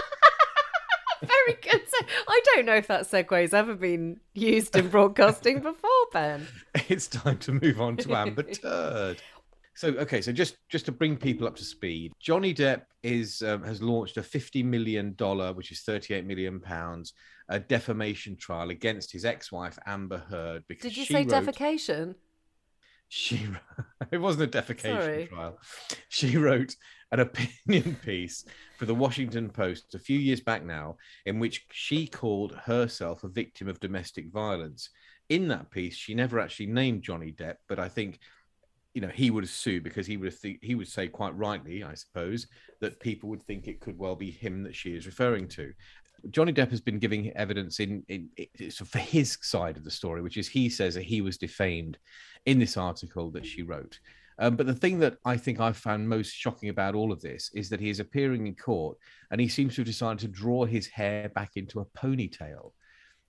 [1.23, 1.83] Very good.
[1.89, 6.47] So, I don't know if that segue's ever been used in broadcasting before, Ben.
[6.89, 9.23] It's time to move on to Amber Turd.
[9.77, 13.63] So okay, so just just to bring people up to speed, Johnny Depp is um,
[13.63, 17.13] has launched a fifty million dollar, which is thirty eight million pounds,
[17.49, 22.15] a defamation trial against his ex wife Amber Heard because did you say wrote, defecation?
[23.09, 23.47] She
[24.11, 25.27] it wasn't a defecation Sorry.
[25.27, 25.59] trial.
[26.09, 26.75] She wrote
[27.13, 28.45] an opinion piece
[28.79, 33.29] for the Washington Post a few years back now, in which she called herself a
[33.29, 34.91] victim of domestic violence.
[35.29, 38.19] In that piece, she never actually named Johnny Depp, but I think
[38.95, 41.95] you know he would sue because he would th- he would say quite rightly, I
[41.95, 42.47] suppose,
[42.81, 45.73] that people would think it could well be him that she is referring to.
[46.31, 49.91] Johnny Depp has been giving evidence in, in, in so for his side of the
[49.91, 51.99] story, which is he says that he was defamed
[52.47, 53.99] in this article that she wrote.
[54.39, 57.51] Um, but the thing that I think I found most shocking about all of this
[57.55, 58.99] is that he is appearing in court
[59.31, 62.73] and he seems to have decided to draw his hair back into a ponytail.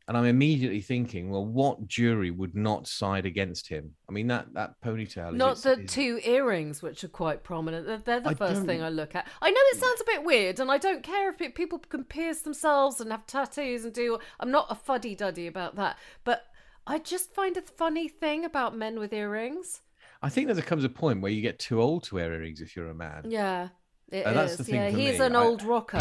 [0.08, 3.92] And I'm immediately thinking, well, what jury would not side against him?
[4.08, 5.32] I mean, that that ponytail.
[5.34, 7.86] is- Not the is- two earrings, which are quite prominent.
[7.86, 9.28] They're, they're the I first thing I look at.
[9.42, 12.06] I know it sounds a bit weird, and I don't care if it, people can
[12.06, 14.18] pierce themselves and have tattoos and do.
[14.40, 16.46] I'm not a fuddy duddy about that, but
[16.86, 19.82] I just find a funny thing about men with earrings.
[20.22, 22.78] I think there comes a point where you get too old to wear earrings if
[22.78, 23.24] you're a man.
[23.28, 23.68] Yeah,
[24.10, 24.26] it is.
[24.26, 25.26] Uh, that's the thing yeah, he's me.
[25.26, 26.00] an I- old rocker.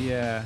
[0.00, 0.44] Yeah,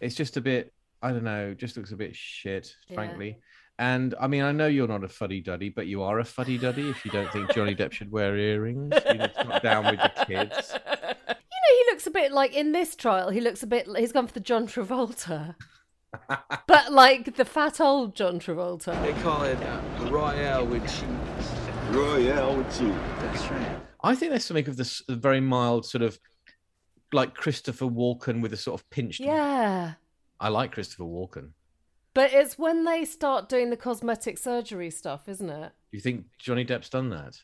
[0.00, 0.72] it's just a bit.
[1.02, 1.54] I don't know.
[1.54, 2.94] Just looks a bit shit, Yeah.
[2.94, 3.38] frankly.
[3.78, 6.58] And I mean, I know you're not a fuddy duddy, but you are a fuddy
[6.58, 8.92] duddy if you don't think Johnny Depp should wear earrings.
[9.06, 10.74] You're not down with the kids.
[11.28, 13.30] You know, he looks a bit like in this trial.
[13.30, 13.86] He looks a bit.
[13.96, 15.54] He's gone for the John Travolta,
[16.66, 19.00] but like the fat old John Travolta.
[19.02, 19.58] They call it
[20.10, 21.50] Royale with cheese.
[21.90, 22.92] Royale with you.
[23.20, 23.80] That's right.
[24.02, 26.18] I think there's something of this very mild sort of
[27.12, 29.20] like Christopher Walken with a sort of pinched.
[29.20, 29.94] Yeah.
[30.40, 31.50] I like Christopher Walken.
[32.14, 35.72] But it's when they start doing the cosmetic surgery stuff, isn't it?
[35.90, 37.40] Do you think Johnny Depp's done that?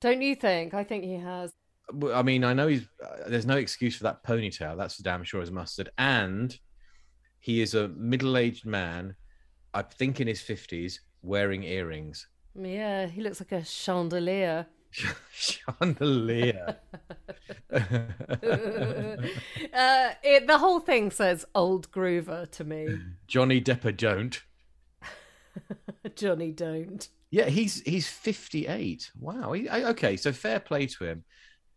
[0.00, 0.74] Don't you think?
[0.74, 1.52] I think he has.
[2.12, 2.88] I mean, I know he's.
[3.02, 4.76] Uh, there's no excuse for that ponytail.
[4.76, 5.90] That's for damn sure as mustard.
[5.98, 6.56] And
[7.40, 9.16] he is a middle-aged man.
[9.74, 12.28] I think in his fifties, wearing earrings.
[12.54, 14.66] Yeah, he looks like a chandelier.
[15.32, 16.76] Chandelier.
[17.72, 17.86] uh,
[20.22, 22.98] it, the whole thing says old groover to me.
[23.26, 24.42] Johnny Depper don't.
[26.16, 27.08] Johnny, don't.
[27.30, 29.10] Yeah, he's he's 58.
[29.18, 29.52] Wow.
[29.52, 31.24] He, okay, so fair play to him.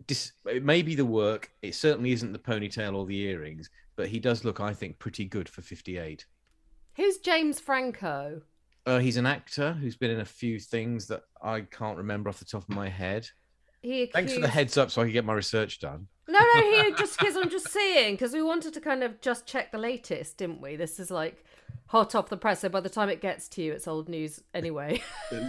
[0.07, 1.51] Dis, it may be the work.
[1.61, 5.25] It certainly isn't the ponytail or the earrings, but he does look, I think, pretty
[5.25, 6.25] good for 58.
[6.95, 8.41] Who's James Franco?
[8.89, 12.39] Uh, he's an actor who's been in a few things that I can't remember off
[12.39, 13.29] the top of my head.
[13.83, 14.13] He accused...
[14.13, 16.07] Thanks for the heads up, so I can get my research done.
[16.27, 19.45] No, no, he just because I'm just seeing because we wanted to kind of just
[19.45, 20.75] check the latest, didn't we?
[20.75, 21.45] This is like
[21.85, 24.41] hot off the press, so by the time it gets to you, it's old news
[24.55, 25.03] anyway.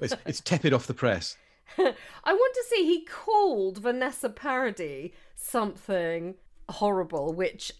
[0.00, 1.38] It's, it's tepid off the press.
[1.78, 6.34] I want to see he called Vanessa Paradis something
[6.68, 7.72] horrible, which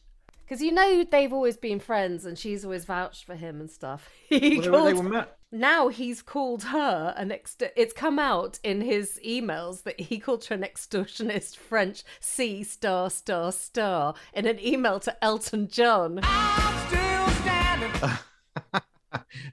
[0.44, 4.08] because you know they've always been friends and she's always vouched for him and stuff.
[4.28, 7.62] He Well, they were- called they were ma- now he's called her an ext.
[7.76, 13.08] It's come out in his emails that he called her an extortionist French C star
[13.10, 16.18] star star in an email to Elton John.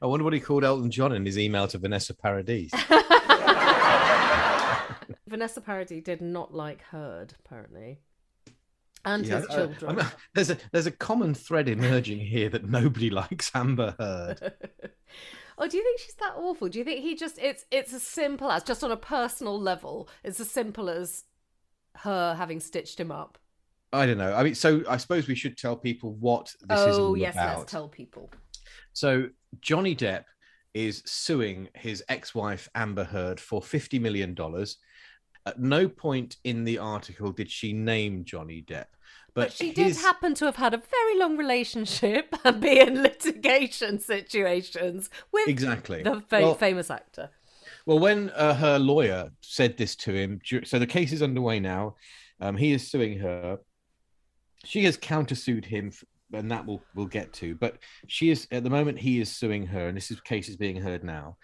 [0.02, 2.72] I wonder what he called Elton John in his email to Vanessa Paradis.
[5.28, 8.00] Vanessa Paradis did not like Heard apparently,
[9.06, 10.06] and Yeah, his children.
[10.36, 14.54] There's a there's a common thread emerging here that nobody likes Amber Heard.
[15.58, 16.70] Oh, do you think she's that awful?
[16.70, 20.10] Do you think he just it's it's as simple as just on a personal level,
[20.24, 21.24] it's as simple as
[21.98, 23.38] her having stitched him up?
[23.94, 24.34] I don't know.
[24.34, 27.36] I mean, so I suppose we should tell people what this is oh all yes,
[27.36, 27.60] about.
[27.60, 28.32] let's tell people.
[28.94, 29.28] So
[29.60, 30.24] Johnny Depp
[30.74, 34.78] is suing his ex-wife Amber Heard for fifty million dollars.
[35.46, 38.86] At no point in the article did she name Johnny Depp.
[39.34, 42.80] But, But she his- did happen to have had a very long relationship and be
[42.80, 46.04] in litigation situations with Exactly.
[46.04, 47.30] the Well- famous actor.
[47.86, 51.96] Well, when uh, her lawyer said this to him, so the case is underway now.
[52.40, 53.58] Um, he is suing her.
[54.66, 55.92] She has countersued him,
[56.34, 57.56] and that we'll we'll get to.
[57.56, 57.78] But
[58.08, 60.76] she is at the moment he is suing her, and this is, case is being
[60.80, 61.38] heard now.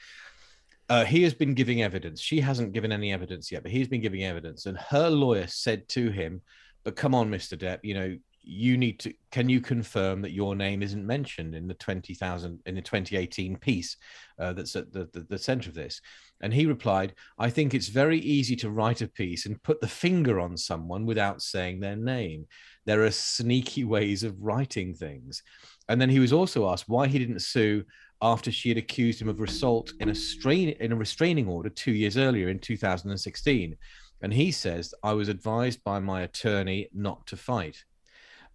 [0.90, 2.22] Uh, he has been giving evidence.
[2.22, 4.66] She hasn't given any evidence yet, but he's been giving evidence.
[4.66, 6.42] And her lawyer said to him,
[6.84, 8.18] "But come on, Mister Depp, you know."
[8.50, 9.14] You need to.
[9.30, 13.18] Can you confirm that your name isn't mentioned in the twenty thousand in the twenty
[13.18, 13.98] eighteen piece
[14.40, 16.00] uh, that's at the, the the center of this?
[16.40, 19.88] And he replied, I think it's very easy to write a piece and put the
[19.90, 22.48] finger on someone without saying their name.
[22.86, 25.44] There are sneaky ways of writing things.
[25.90, 27.84] And then he was also asked why he didn't sue
[28.22, 31.92] after she had accused him of assault in a strain in a restraining order two
[31.92, 33.78] years earlier in 2016.
[34.22, 37.84] And he says, I was advised by my attorney not to fight.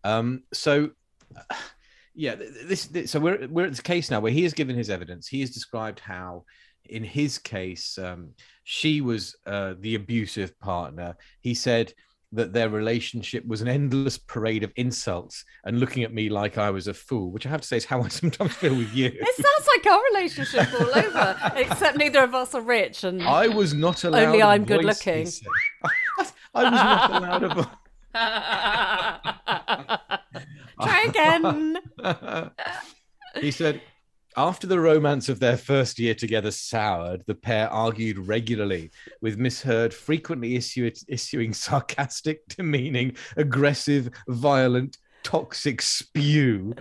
[0.04, 0.90] Um, so
[2.14, 4.90] yeah, this, this so we're we're at this case now where he has given his
[4.90, 5.28] evidence.
[5.28, 6.44] He has described how
[6.86, 8.30] in his case, um,
[8.64, 11.16] she was uh, the abusive partner.
[11.40, 11.94] He said
[12.32, 16.70] that their relationship was an endless parade of insults and looking at me like I
[16.70, 19.06] was a fool, which I have to say is how I sometimes feel with you.
[19.06, 23.48] It sounds like our relationship all over, except neither of us are rich and I
[23.48, 24.24] was not allowed.
[24.24, 25.28] Only I'm good looking.
[26.54, 27.70] I was not allowed a.
[30.82, 31.78] Try again.
[33.40, 33.80] he said,
[34.36, 38.90] after the romance of their first year together soured, the pair argued regularly,
[39.20, 46.74] with Miss Heard frequently issuing sarcastic, demeaning, aggressive, violent, toxic spew,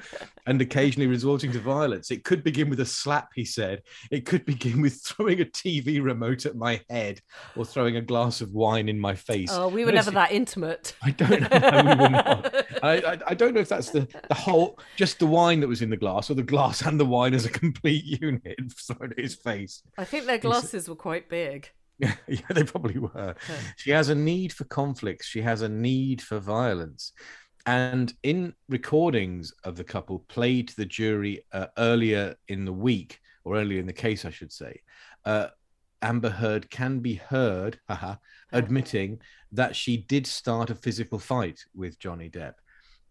[0.46, 2.12] and occasionally resorting to violence.
[2.12, 3.84] It could begin with a slap, he said.
[4.10, 7.22] It could begin with throwing a TV remote at my head
[7.56, 9.50] or throwing a glass of wine in my face.
[9.52, 10.96] Oh, we were And never that intimate.
[11.04, 11.48] I don't know.
[11.52, 12.66] We were not.
[12.84, 15.82] I, I, I don't know if that's the, the whole, just the wine that was
[15.82, 19.20] in the glass or the glass and the wine as a complete unit thrown at
[19.20, 19.84] his face.
[19.98, 21.70] I think their glasses were quite big.
[22.02, 23.36] Yeah, yeah, they probably were.
[23.78, 25.28] She has a need for conflicts.
[25.28, 27.14] She has a need for violence.
[27.66, 33.20] And in recordings of the couple played to the jury uh, earlier in the week,
[33.44, 34.82] or earlier in the case, I should say,
[35.26, 35.48] uh,
[36.02, 38.16] Amber Heard can be heard haha,
[38.52, 39.20] admitting
[39.52, 42.54] that she did start a physical fight with Johnny Depp.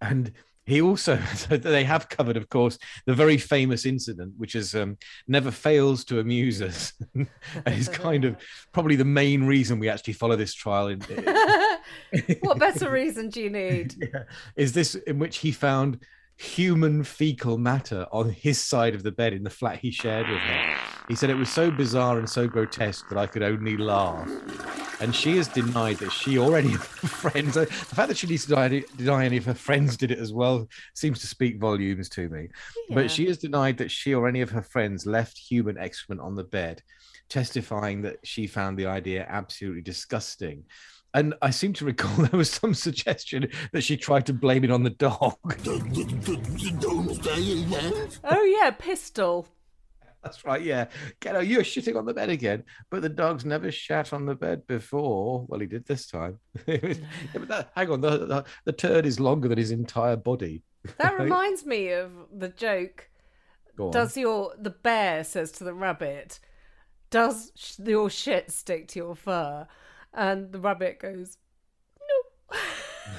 [0.00, 0.32] And
[0.66, 4.96] he also, so they have covered, of course, the very famous incident, which is um,
[5.28, 7.28] never fails to amuse us, and
[7.66, 8.36] is kind of
[8.72, 10.88] probably the main reason we actually follow this trial.
[10.88, 11.00] In,
[12.40, 13.94] what better reason do you need?
[14.14, 14.22] yeah,
[14.56, 15.98] is this in which he found
[16.40, 20.38] human fecal matter on his side of the bed in the flat he shared with
[20.38, 20.76] her.
[21.06, 24.26] He said it was so bizarre and so grotesque that I could only laugh.
[25.00, 28.26] And she has denied that she or any of her friends, the fact that she
[28.26, 31.58] needs to deny, deny any of her friends did it as well seems to speak
[31.58, 32.48] volumes to me.
[32.88, 32.94] Yeah.
[32.94, 36.36] But she has denied that she or any of her friends left human excrement on
[36.36, 36.82] the bed,
[37.28, 40.64] testifying that she found the idea absolutely disgusting.
[41.14, 44.70] And I seem to recall there was some suggestion that she tried to blame it
[44.70, 45.36] on the dog.
[48.24, 49.48] Oh yeah, Pistol.
[50.24, 50.86] That's right, yeah.
[51.20, 52.64] Get out, you're shitting on the bed again.
[52.90, 55.46] But the dog's never shat on the bed before.
[55.48, 56.38] Well, he did this time.
[56.66, 56.94] Yeah,
[57.48, 60.62] that, hang on, the, the, the turd is longer than his entire body.
[60.98, 63.10] That reminds me of the joke.
[63.92, 66.38] Does your the bear says to the rabbit,
[67.10, 69.66] "Does sh- your shit stick to your fur?"
[70.12, 71.38] And the rabbit goes,
[71.98, 72.58] "No."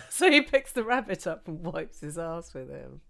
[0.09, 3.01] so he picks the rabbit up and wipes his ass with him.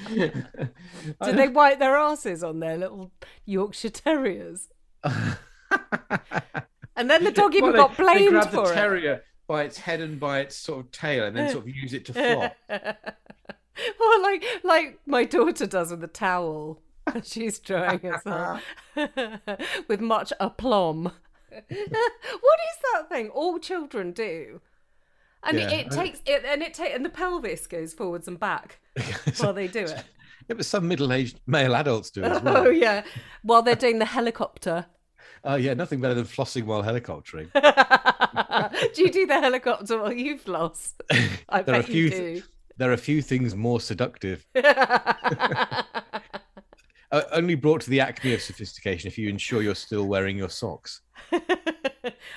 [0.14, 3.12] Do they wipe their asses on their little
[3.44, 4.68] Yorkshire Terriers?
[6.96, 8.74] And then the dog even Well, got they, they blamed grab for the it.
[8.74, 11.92] terrier by its head and by its sort of tail, and then sort of use
[11.92, 12.56] it to flop.
[13.98, 16.80] Well, like like my daughter does with the towel.
[17.24, 18.62] She's drying herself
[19.88, 21.10] with much aplomb.
[21.50, 23.30] what is that thing?
[23.30, 24.60] All children do,
[25.46, 28.80] and Yeah, it, takes it, and it ta- and the pelvis goes forwards and back
[29.38, 30.04] while they do it.
[30.46, 32.66] It was some middle-aged male adults do it as well.
[32.66, 33.02] Oh yeah,
[33.44, 34.86] while they're doing the helicopter.
[35.46, 37.52] Oh yeah, nothing better than flossing while helicoptering.
[38.94, 40.94] do you do the helicopter while you floss?
[41.50, 42.42] I There are a few you do.
[42.78, 44.46] there are a few things more seductive.
[44.54, 45.82] Uh,
[47.32, 51.02] only brought to the acme of sophistication if you ensure you're still wearing your socks.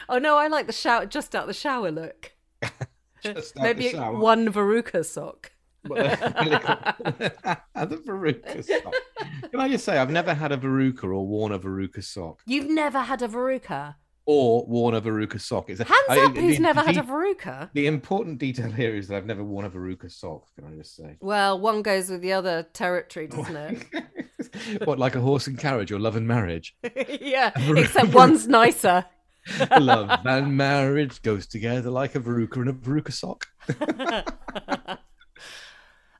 [0.10, 2.34] oh no, I like the shower just out the shower look.
[3.56, 5.52] Maybe the one Verruca sock.
[5.84, 5.94] the
[8.06, 8.94] Verruca sock.
[9.52, 12.42] Can I just say, I've never had a Verruca or worn a Verruca sock.
[12.46, 13.96] You've never had a verruca.
[14.26, 15.70] Or worn a Verruca sock.
[15.70, 17.70] It's a, Hands I- up, who's the- never had a verruca?
[17.74, 20.48] The important detail here is that I've never worn a Verruca sock.
[20.56, 21.16] Can I just say?
[21.22, 23.86] Well, one goes with the other territory, doesn't it?
[24.86, 26.76] what, like a horse and carriage or love and marriage?
[27.22, 29.06] yeah, except one's nicer.
[29.80, 33.48] love and marriage goes together like a Verruca and a Verruca sock.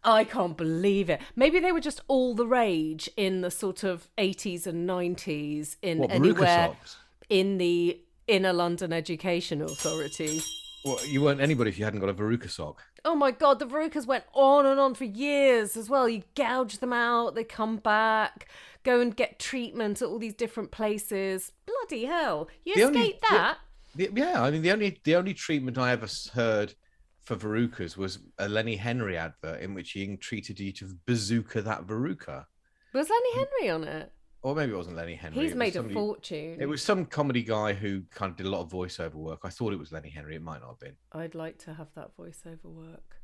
[0.04, 1.20] I can't believe it.
[1.36, 6.00] Maybe they were just all the rage in the sort of 80s and 90s in
[6.00, 6.98] What, anywhere socks?
[7.30, 10.42] in the inner London Education Authority.
[10.86, 12.82] Well, you weren't anybody if you hadn't got a Verruca sock.
[13.04, 16.08] Oh my god, the Verrucas went on and on for years as well.
[16.08, 18.48] You gouge them out, they come back,
[18.88, 21.52] go and get treatment at all these different places.
[21.66, 22.48] Bloody hell.
[22.64, 23.58] You The only- escaped that?
[23.96, 26.74] The- yeah, I mean the only the only treatment I ever heard
[27.22, 31.86] for Verrucas was a Lenny Henry advert in which he entreated you to bazooka that
[31.86, 32.46] Verruca.
[32.94, 34.12] Was Lenny Henry on it?
[34.44, 35.44] Or maybe it wasn't Lenny Henry.
[35.44, 36.58] He's made a fortune.
[36.62, 39.40] It was some comedy guy who kind of did a lot of voiceover work.
[39.44, 40.36] I thought it was Lenny Henry.
[40.36, 40.96] It might not have been.
[41.12, 43.20] I'd like to have that voiceover work.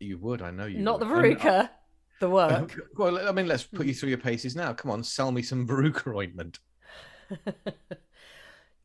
[0.00, 0.78] You would, I know you.
[0.80, 1.18] Not the would.
[1.18, 1.70] I mean, Verruca,
[2.20, 2.78] the work.
[2.96, 4.72] well, I mean, let's put you through your paces now.
[4.72, 6.60] Come on, sell me some Verruca ointment.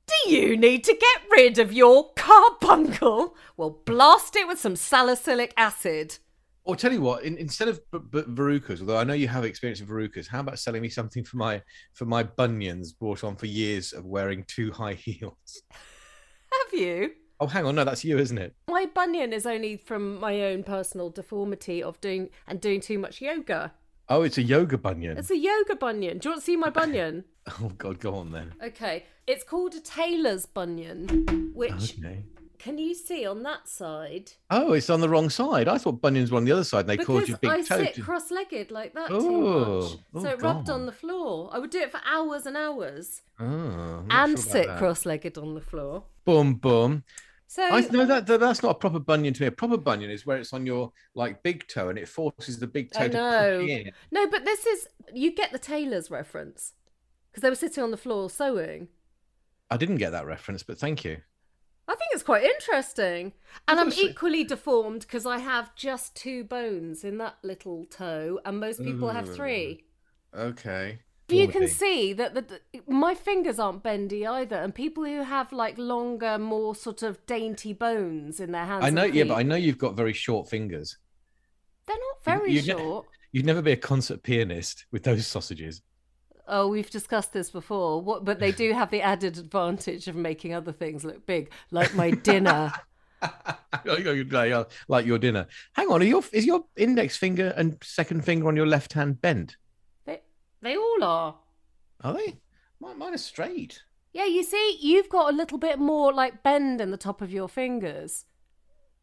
[0.07, 3.35] Do you need to get rid of your carbuncle?
[3.57, 6.17] Well, blast it with some salicylic acid.
[6.63, 9.45] Or tell you what, in, instead of b- b- Verrucas, although I know you have
[9.45, 11.61] experience with Verrucas, how about selling me something for my
[11.93, 15.61] for my bunions brought on for years of wearing too high heels?
[15.71, 17.11] Have you?
[17.39, 18.55] Oh, hang on, no, that's you, isn't it?
[18.69, 23.21] My bunion is only from my own personal deformity of doing and doing too much
[23.21, 23.73] yoga.
[24.07, 25.17] Oh, it's a yoga bunion.
[25.17, 26.19] It's a yoga bunion.
[26.19, 27.25] Do you want to see my bunion?
[27.61, 28.53] Oh God, go on then.
[28.63, 32.23] Okay, it's called a tailor's bunion, which Okay.
[32.57, 34.31] can you see on that side?
[34.49, 35.67] Oh, it's on the wrong side.
[35.67, 36.81] I thought bunions were on the other side.
[36.81, 37.83] and They because caused your big I toe.
[37.83, 40.73] sit cross-legged like that Oh, too much, oh, so it rubbed God.
[40.73, 41.49] on the floor.
[41.53, 44.79] I would do it for hours and hours, Oh, and sure sit that.
[44.79, 46.03] cross-legged on the floor.
[46.25, 47.03] Boom, boom.
[47.47, 49.47] So I know that, that that's not a proper bunion to me.
[49.47, 52.67] A proper bunion is where it's on your like big toe and it forces the
[52.67, 53.59] big toe I to know.
[53.61, 53.91] push in.
[54.11, 56.73] no, but this is you get the tailor's reference
[57.31, 58.89] because they were sitting on the floor sewing.
[59.71, 61.17] I didn't get that reference, but thank you.
[61.87, 63.33] I think it's quite interesting.
[63.67, 68.59] And I'm equally deformed because I have just two bones in that little toe, and
[68.59, 69.85] most people have three.
[70.35, 70.39] Mm.
[70.39, 70.99] Okay.
[71.27, 75.23] But you can see that the, the- my fingers aren't bendy either, and people who
[75.23, 78.85] have like longer, more sort of dainty bones in their hands.
[78.85, 80.97] I know, yeah, but I know you've got very short fingers.
[81.87, 83.07] they're not very you ne- short.
[83.31, 85.81] You'd never be a concert pianist with those sausages.
[86.47, 88.01] Oh, we've discussed this before.
[88.01, 91.95] What, but they do have the added advantage of making other things look big, like
[91.95, 92.71] my dinner.
[93.83, 94.05] like
[94.87, 95.47] like your dinner.
[95.73, 99.21] Hang on, are your is your index finger and second finger on your left hand
[99.21, 99.57] bent?
[100.65, 101.35] They, all are.
[102.03, 102.37] Are they?
[102.79, 103.83] Mine, mine are straight.
[104.13, 107.31] Yeah, you see, you've got a little bit more like bend in the top of
[107.31, 108.25] your fingers.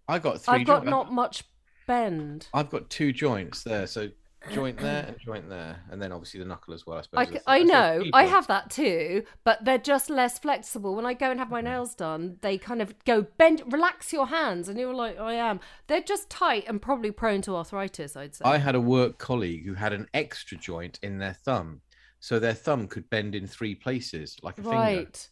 [0.09, 0.91] I got 3 I've got joints.
[0.91, 1.45] not much
[1.87, 2.49] bend.
[2.53, 4.09] I've got two joints there, so
[4.51, 6.99] joint there and joint there, and then obviously the knuckle as well.
[6.99, 7.41] I suppose.
[7.47, 10.95] I, I know, I have that too, but they're just less flexible.
[10.95, 11.65] When I go and have my Mm.
[11.65, 15.61] nails done, they kind of go bend, relax your hands, and you're like, I am.
[15.87, 18.45] They're just tight and probably prone to arthritis, I'd say.
[18.45, 21.81] I had a work colleague who had an extra joint in their thumb,
[22.21, 24.77] so their thumb could bend in three places like a finger.
[24.77, 25.29] right.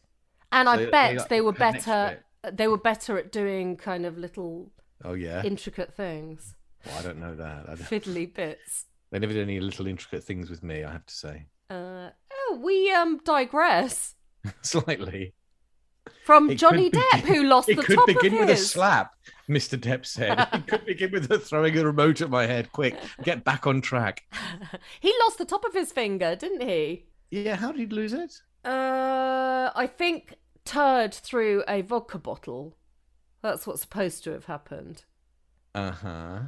[0.53, 1.93] And So I they- they, bet like, they were had an extra
[2.43, 2.57] better.
[2.57, 4.73] They were better at doing kind of little
[5.05, 5.43] Oh yeah.
[5.45, 6.55] intricate things,
[6.87, 7.65] Well, I don't know that.
[7.69, 8.87] I don't- fiddly bits.
[9.11, 10.85] They never did any little intricate things with me.
[10.85, 14.15] I have to say, Uh, oh, we um digress
[14.63, 15.35] slightly.
[16.25, 19.15] from It Johnny Depp, who lost It the could top begin of with a slap,
[19.49, 19.79] Mr.
[19.79, 20.47] Depp said.
[20.55, 22.71] It could begin with a throwing a remote at my head.
[22.73, 24.23] Quick, get back on track.
[25.01, 27.07] he lost the top of his finger, didn't he?
[27.31, 28.33] Yeah, how did he lose it?
[28.65, 32.77] Uh, I think turd through a vodka bottle.
[33.43, 35.05] That's what's supposed to have happened.
[35.75, 36.39] Uh huh.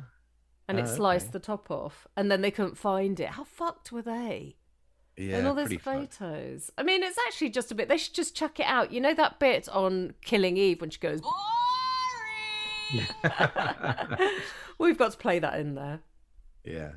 [0.68, 1.32] And it Oh, sliced okay.
[1.32, 3.30] the top off, and then they couldn't find it.
[3.30, 4.56] How fucked were they?
[5.16, 6.70] Yeah, and all those photos.
[6.78, 7.88] I mean, it's actually just a bit.
[7.88, 8.92] They should just chuck it out.
[8.92, 11.20] You know that bit on Killing Eve when she goes.
[14.78, 16.00] We've got to play that in there.
[16.64, 16.92] Yeah.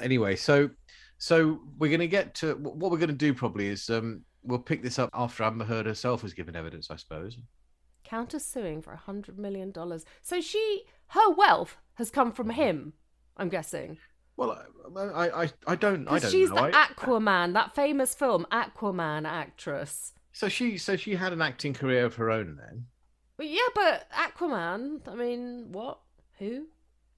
[0.00, 0.70] Anyway, so
[1.18, 4.58] so we're going to get to what we're going to do probably is um we'll
[4.58, 7.38] pick this up after Amber Heard herself has given evidence, I suppose.
[8.04, 10.04] Counter suing for a hundred million dollars.
[10.22, 12.60] So she, her wealth has come from mm-hmm.
[12.60, 12.92] him.
[13.36, 13.98] I'm guessing
[14.36, 14.62] Well,
[14.96, 16.56] I I I don't I don't she's know.
[16.70, 20.12] the I- Aquaman, that famous film Aquaman actress.
[20.32, 22.86] so she so she had an acting career of her own then.
[23.36, 25.08] But yeah, but Aquaman.
[25.08, 26.00] I mean, what?
[26.38, 26.66] Who?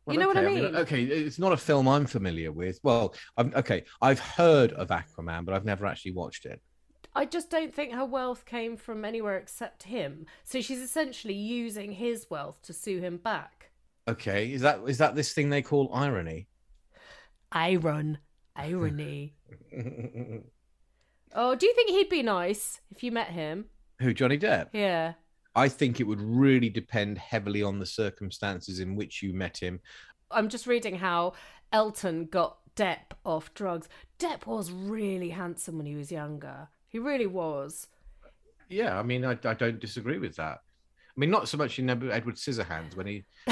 [0.06, 0.76] You know what I okay, mean?
[0.76, 2.78] Okay, it's not a film I'm familiar with.
[2.82, 3.84] Well, I'm okay.
[4.02, 6.60] I've heard of Aquaman, but I've never actually watched it.
[7.14, 10.26] I just don't think her wealth came from anywhere except him.
[10.42, 13.70] So she's essentially using his wealth to sue him back.
[14.06, 16.48] Okay, is that is that this thing they call irony?
[17.52, 18.18] Iron.
[18.56, 19.34] Irony.
[21.34, 23.66] oh, do you think he'd be nice if you met him?
[24.00, 24.68] Who Johnny Depp?
[24.72, 25.14] Yeah.
[25.56, 29.80] I think it would really depend heavily on the circumstances in which you met him.
[30.30, 31.34] I'm just reading how
[31.72, 33.88] Elton got Depp off drugs.
[34.18, 36.68] Depp was really handsome when he was younger.
[36.88, 37.86] He really was.
[38.68, 40.60] Yeah, I mean, I, I don't disagree with that.
[41.16, 43.24] I mean, not so much in Edward Scissorhands when he.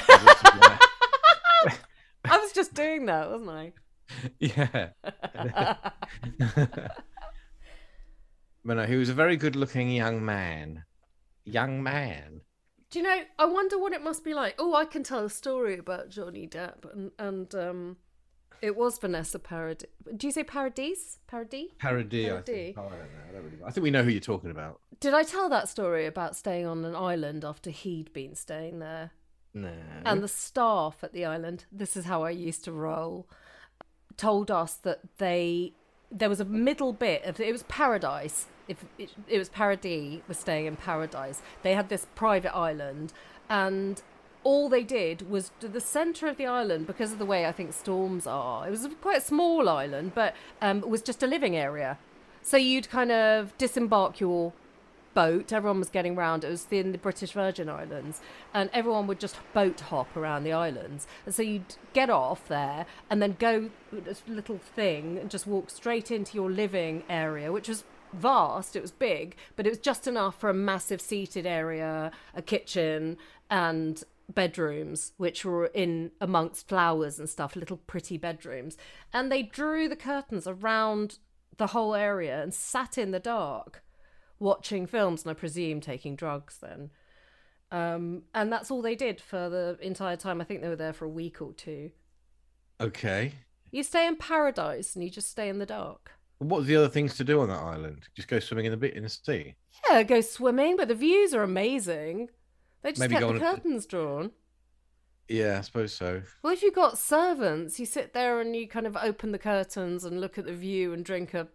[2.25, 3.73] I was just doing that, wasn't I?
[4.39, 4.89] yeah.
[8.65, 10.85] but no, he was a very good-looking young man.
[11.45, 12.41] Young man.
[12.91, 13.21] Do you know?
[13.39, 14.57] I wonder what it must be like.
[14.59, 17.97] Oh, I can tell a story about Johnny Depp, and and um,
[18.63, 19.89] it was Vanessa Paradis.
[20.17, 21.19] Do you say Paradis?
[21.27, 21.71] Paradis?
[21.79, 22.47] Parody, I Paradis.
[22.55, 22.79] think.
[22.79, 23.07] Oh, I don't know.
[23.29, 23.57] I, don't really.
[23.67, 24.81] I think we know who you're talking about.
[25.01, 29.11] Did I tell that story about staying on an island after he'd been staying there?
[29.53, 29.73] No.
[30.07, 33.29] And the staff at the island, this is how I used to roll,
[34.17, 35.73] told us that they
[36.11, 38.47] there was a middle bit of it was paradise.
[38.69, 43.13] If it, it was Paradis was staying in paradise, they had this private island,
[43.51, 44.01] and
[44.45, 47.53] all they did was to the center of the island because of the way I
[47.53, 48.67] think storms are.
[48.67, 51.99] It was quite a small island, but um, it was just a living area.
[52.43, 54.53] So you'd kind of disembark your
[55.15, 55.53] boat.
[55.53, 56.45] Everyone was getting round.
[56.45, 58.21] It was in the British Virgin Islands,
[58.53, 61.07] and everyone would just boat hop around the islands.
[61.25, 65.71] And so you'd get off there and then go this little thing and just walk
[65.71, 68.77] straight into your living area, which was vast.
[68.77, 73.17] It was big, but it was just enough for a massive seated area, a kitchen,
[73.51, 74.03] and
[74.33, 78.77] bedrooms which were in amongst flowers and stuff little pretty bedrooms
[79.13, 81.19] and they drew the curtains around
[81.59, 83.83] the whole area and sat in the dark
[84.43, 86.91] watching films and I presume taking drugs then.
[87.71, 90.41] Um, and that's all they did for the entire time.
[90.41, 91.93] I think they were there for a week or two.
[92.81, 93.33] Okay.
[93.71, 96.13] You stay in paradise and you just stay in the dark.
[96.39, 98.09] What are the other things to do on that island?
[98.15, 99.55] Just go swimming in the bit in the sea.
[99.89, 102.29] Yeah, go swimming, but the views are amazing.
[102.83, 104.31] They just Maybe kept the on a- curtains drawn.
[105.29, 106.23] Yeah, I suppose so.
[106.43, 110.05] Well, if you've got servants, you sit there and you kind of open the curtains
[110.05, 111.49] and look at the view and drink a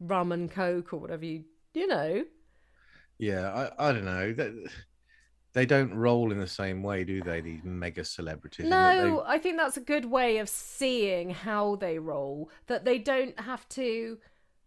[0.00, 2.24] rum and coke or whatever you, you know.
[3.18, 4.32] Yeah, I, I don't know.
[4.32, 4.52] They,
[5.52, 7.40] they don't roll in the same way, do they?
[7.42, 8.68] These mega celebrities.
[8.68, 12.50] that No, I think that's a good way of seeing how they roll.
[12.66, 14.18] That they don't have to,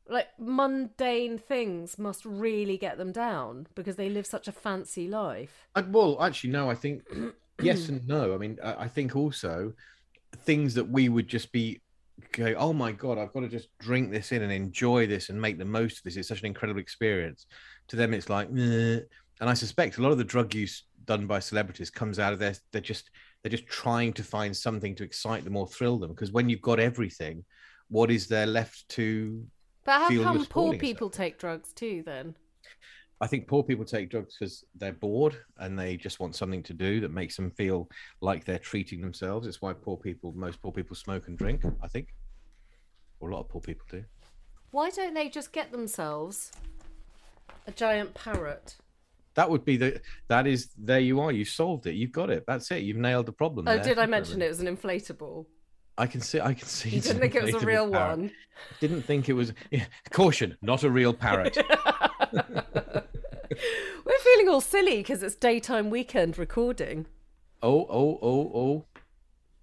[0.08, 5.68] like, mundane things must really get them down because they live such a fancy life.
[5.76, 6.70] I, well, actually, no.
[6.70, 7.04] I think
[7.62, 8.34] yes and no.
[8.34, 9.74] I mean, I, I think also
[10.38, 11.82] things that we would just be
[12.32, 15.40] go, oh my god, I've got to just drink this in and enjoy this and
[15.40, 16.16] make the most of this.
[16.16, 17.46] It's such an incredible experience.
[17.90, 19.00] To them, it's like, "Meh."
[19.42, 22.40] and I suspect a lot of the drug use done by celebrities comes out of
[22.40, 23.10] their they're just
[23.42, 26.62] they're just trying to find something to excite them or thrill them because when you've
[26.62, 27.44] got everything,
[27.90, 29.46] what is there left to?
[29.86, 32.36] But how come poor people take drugs too then?
[33.22, 36.74] I think poor people take drugs because they're bored and they just want something to
[36.74, 39.48] do that makes them feel like they're treating themselves.
[39.48, 41.62] It's why poor people, most poor people, smoke and drink.
[41.82, 42.10] I think,
[43.20, 44.04] or a lot of poor people do.
[44.72, 46.52] Why don't they just get themselves
[47.68, 48.76] a giant parrot?
[49.36, 50.02] That would be the.
[50.28, 51.00] That is there.
[51.00, 51.32] You are.
[51.32, 51.96] You solved it.
[51.96, 52.44] You've got it.
[52.46, 52.84] That's it.
[52.84, 53.68] You've nailed the problem.
[53.68, 53.84] Oh, there.
[53.84, 55.48] did I mention it was an inflable?
[55.98, 56.40] I can see.
[56.40, 56.90] I can see.
[56.90, 58.18] You didn't think it was a real parrot.
[58.20, 58.32] one?
[58.80, 59.54] Didn't think it was.
[59.72, 61.58] Yeah, caution, not a real parrot.
[62.34, 67.06] We're feeling all silly because it's daytime weekend recording.
[67.62, 68.86] oh, oh, oh, oh.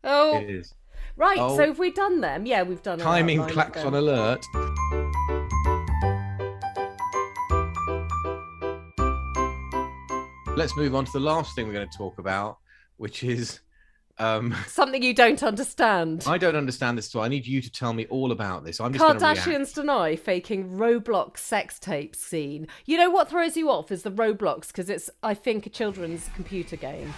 [0.05, 0.74] Oh, It is.
[1.16, 1.37] right.
[1.39, 1.57] Oh.
[1.57, 2.47] So have we done them?
[2.47, 2.99] Yeah, we've done.
[3.01, 4.45] Timing clacks on alert.
[10.57, 12.59] Let's move on to the last thing we're going to talk about,
[12.99, 13.61] which is
[14.20, 16.24] um, Something you don't understand.
[16.26, 18.80] I don't understand this, so I need you to tell me all about this.
[18.80, 19.40] I'm just going to react.
[19.40, 22.68] Kardashians deny faking Roblox sex tape scene.
[22.84, 26.28] You know what throws you off is the Roblox because it's, I think, a children's
[26.34, 27.12] computer game.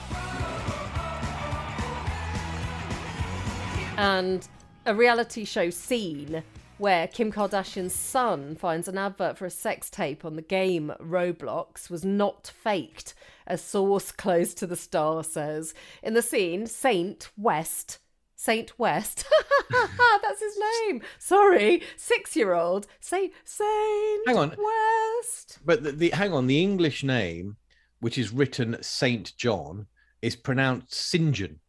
[3.99, 4.47] And
[4.87, 6.43] a reality show scene
[6.79, 11.91] where Kim Kardashian's son finds an advert for a sex tape on the game Roblox
[11.91, 13.15] was not faked,
[13.47, 15.75] a source close to the star says.
[16.03, 17.99] In the scene, Saint West
[18.43, 19.25] Saint West.
[19.71, 21.01] That's his name.
[21.21, 24.57] Sorry, six-year-old Saint Saint Hang on.
[24.59, 25.61] West.
[25.65, 27.57] But the, the hang on, the English name,
[28.01, 29.87] which is written Saint John,
[30.23, 31.13] is pronounced.
[31.13, 31.61] John.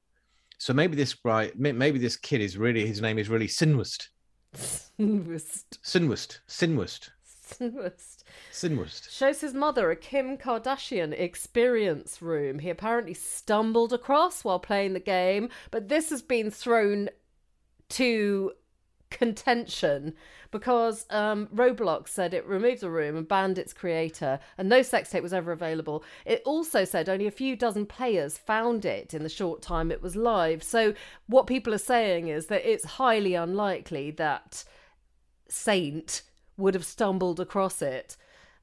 [0.58, 4.08] So maybe this right, maybe this kid is really his name is really Sinwust.
[4.56, 5.78] Sinwust.
[5.84, 6.40] Sinwust.
[6.48, 7.12] Sinwust.
[7.44, 8.24] Sinwust.
[8.52, 9.12] Sinwust.
[9.12, 15.00] Shows his mother a Kim Kardashian experience room he apparently stumbled across while playing the
[15.00, 17.10] game, but this has been thrown
[17.90, 18.54] to
[19.10, 20.16] contention
[20.52, 25.10] because um, Roblox said it removed the room and banned its creator, and no sex
[25.10, 26.04] tape was ever available.
[26.26, 30.02] It also said only a few dozen players found it in the short time it
[30.02, 30.62] was live.
[30.64, 30.94] So,
[31.28, 34.64] what people are saying is that it's highly unlikely that
[35.50, 36.22] Saint
[36.58, 38.18] would have stumbled across it.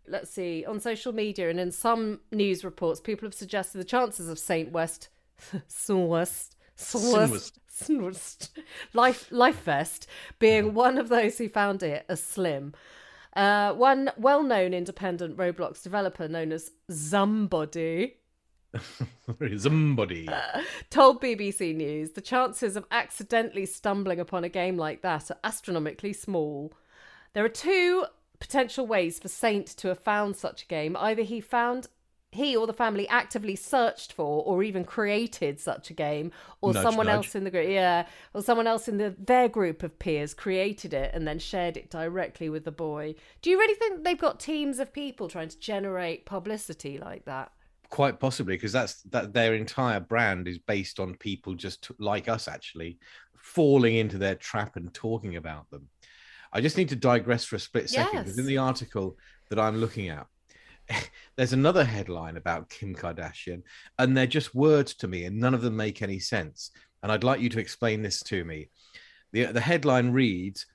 [0.07, 4.29] Let's see, on social media and in some news reports, people have suggested the chances
[4.29, 5.09] of Saint West,
[5.69, 6.57] Saint West.
[6.77, 8.49] Sinwust,
[8.95, 10.07] Life Life Vest
[10.39, 12.73] being one of those who found it as slim.
[13.37, 18.15] Uh, one well-known independent Roblox developer known as Zumbody
[19.57, 20.29] Somebody.
[20.91, 26.13] told BBC News the chances of accidentally stumbling upon a game like that are astronomically
[26.13, 26.73] small.
[27.35, 28.07] There are two
[28.39, 30.97] potential ways for Saint to have found such a game.
[30.97, 31.89] Either he found
[32.33, 36.83] he or the family actively searched for or even created such a game or Nudge,
[36.85, 37.17] someone nudge.
[37.17, 40.95] else in the group yeah or someone else in the their group of peers created
[40.95, 44.39] it and then shared it directly with the boy do you really think they've got
[44.39, 47.51] teams of people trying to generate publicity like that
[47.91, 52.47] Quite possibly, because that's that their entire brand is based on people just like us
[52.47, 52.99] actually
[53.37, 55.89] falling into their trap and talking about them.
[56.53, 59.17] I just need to digress for a split second because in the article
[59.49, 60.27] that I'm looking at,
[61.37, 63.63] there's another headline about Kim Kardashian,
[63.99, 66.71] and they're just words to me, and none of them make any sense.
[67.03, 68.69] And I'd like you to explain this to me.
[69.33, 70.67] The, the headline reads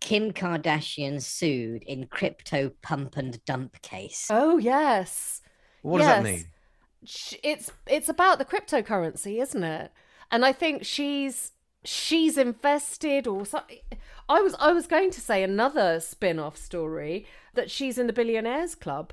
[0.00, 4.28] Kim Kardashian sued in crypto pump and dump case.
[4.30, 5.42] oh yes
[5.82, 6.44] What does that mean?
[7.42, 9.92] it's it's about the cryptocurrency, isn't it?
[10.30, 11.52] And I think she's
[11.84, 13.78] she's invested or something.
[14.28, 18.74] I was I was going to say another spin-off story that she's in the billionaires
[18.74, 19.12] club,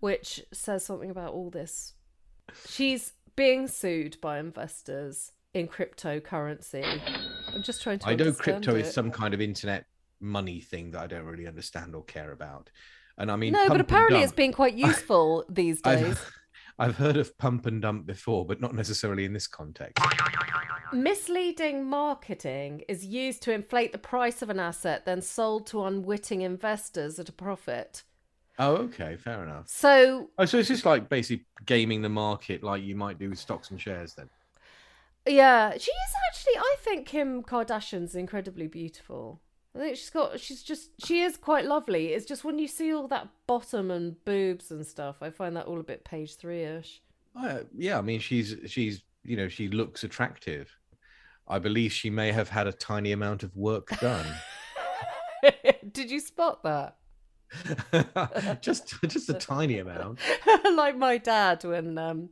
[0.00, 1.94] which says something about all this.
[2.66, 6.84] She's being sued by investors in cryptocurrency.
[7.54, 8.08] I'm just trying to.
[8.08, 8.86] I know crypto it.
[8.86, 9.86] is some kind of internet
[10.20, 12.70] money thing that I don't really understand or care about.
[13.18, 16.18] And I mean, no, but apparently it's been quite useful these days.
[16.78, 20.02] I've, heard of pump and dump before, but not necessarily in this context.
[20.92, 26.42] Misleading marketing is used to inflate the price of an asset, then sold to unwitting
[26.42, 28.02] investors at a profit.
[28.58, 29.68] Oh, okay, fair enough.
[29.68, 33.38] So, Oh, so it's just like basically gaming the market, like you might do with
[33.38, 34.14] stocks and shares.
[34.14, 34.28] Then
[35.26, 39.40] yeah, she is actually, I think Kim Kardashian's incredibly beautiful.
[39.74, 42.08] I think she's got, she's just, she is quite lovely.
[42.08, 45.66] It's just when you see all that bottom and boobs and stuff, I find that
[45.66, 47.00] all a bit page three ish.
[47.34, 50.76] Uh, yeah, I mean, she's she's you know she looks attractive.
[51.48, 54.26] I believe she may have had a tiny amount of work done.
[55.92, 56.96] Did you spot that?
[58.62, 60.18] just just a tiny amount.
[60.74, 62.30] like my dad when um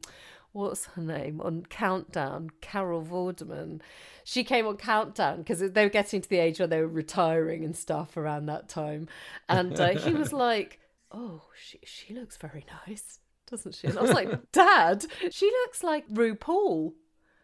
[0.53, 3.81] what's her name on countdown carol vorderman
[4.25, 7.65] she came on countdown because they were getting to the age where they were retiring
[7.65, 9.09] and stuff around that time
[9.49, 10.79] and uh, he was like
[11.13, 15.83] oh she she looks very nice doesn't she and i was like dad she looks
[15.83, 16.93] like rupaul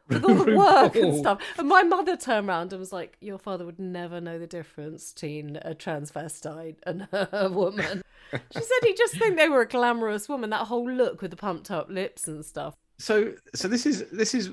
[0.09, 1.41] with all the work and stuff.
[1.59, 5.13] And my mother turned around and was like, Your father would never know the difference
[5.13, 8.03] between a transvestite and a woman.
[8.33, 11.37] She said he just think they were a glamorous woman, that whole look with the
[11.37, 12.75] pumped up lips and stuff.
[12.99, 14.51] So so this is this is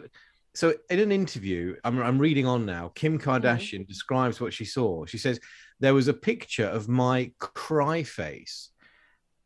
[0.53, 3.83] so in an interview I'm, I'm reading on now kim kardashian mm-hmm.
[3.83, 5.05] describes what she saw.
[5.05, 5.39] She says
[5.79, 8.69] there was a picture of my cry face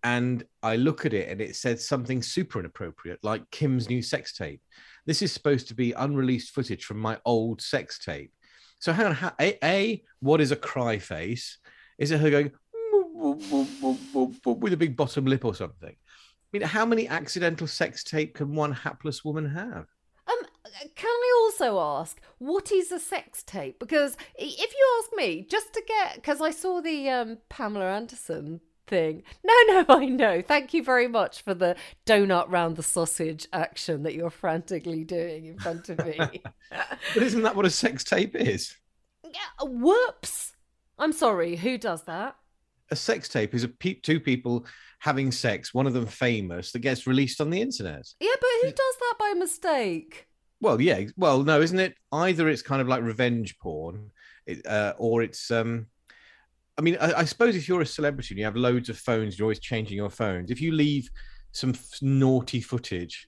[0.03, 4.33] and i look at it and it said something super inappropriate like kim's new sex
[4.33, 4.61] tape.
[5.05, 8.31] This is supposed to be unreleased footage from my old sex tape.
[8.79, 11.57] So hang on how, a, a what is a cry face?
[11.97, 12.51] Is it her going
[14.45, 15.95] with a big bottom lip or something
[16.53, 19.87] I mean, how many accidental sex tape can one hapless woman have?
[20.27, 20.37] Um,
[20.95, 23.79] can I also ask, what is a sex tape?
[23.79, 28.61] Because if you ask me, just to get, because I saw the um, Pamela Anderson
[28.87, 29.23] thing.
[29.43, 30.41] No, no, I know.
[30.41, 31.75] Thank you very much for the
[32.05, 36.41] donut round the sausage action that you're frantically doing in front of me.
[37.13, 38.75] But isn't that what a sex tape is?
[39.23, 40.55] Yeah, whoops.
[40.99, 42.35] I'm sorry, who does that?
[42.91, 44.65] A sex tape is a pe- two people
[44.99, 48.07] having sex, one of them famous, that gets released on the internet.
[48.19, 50.27] Yeah, but who does that by mistake?
[50.59, 51.95] Well, yeah, well, no, isn't it?
[52.11, 54.09] Either it's kind of like revenge porn,
[54.45, 55.51] it, uh, or it's.
[55.51, 55.88] um
[56.79, 59.38] I mean, I, I suppose if you're a celebrity and you have loads of phones,
[59.38, 60.51] you're always changing your phones.
[60.51, 61.09] If you leave
[61.51, 63.27] some f- naughty footage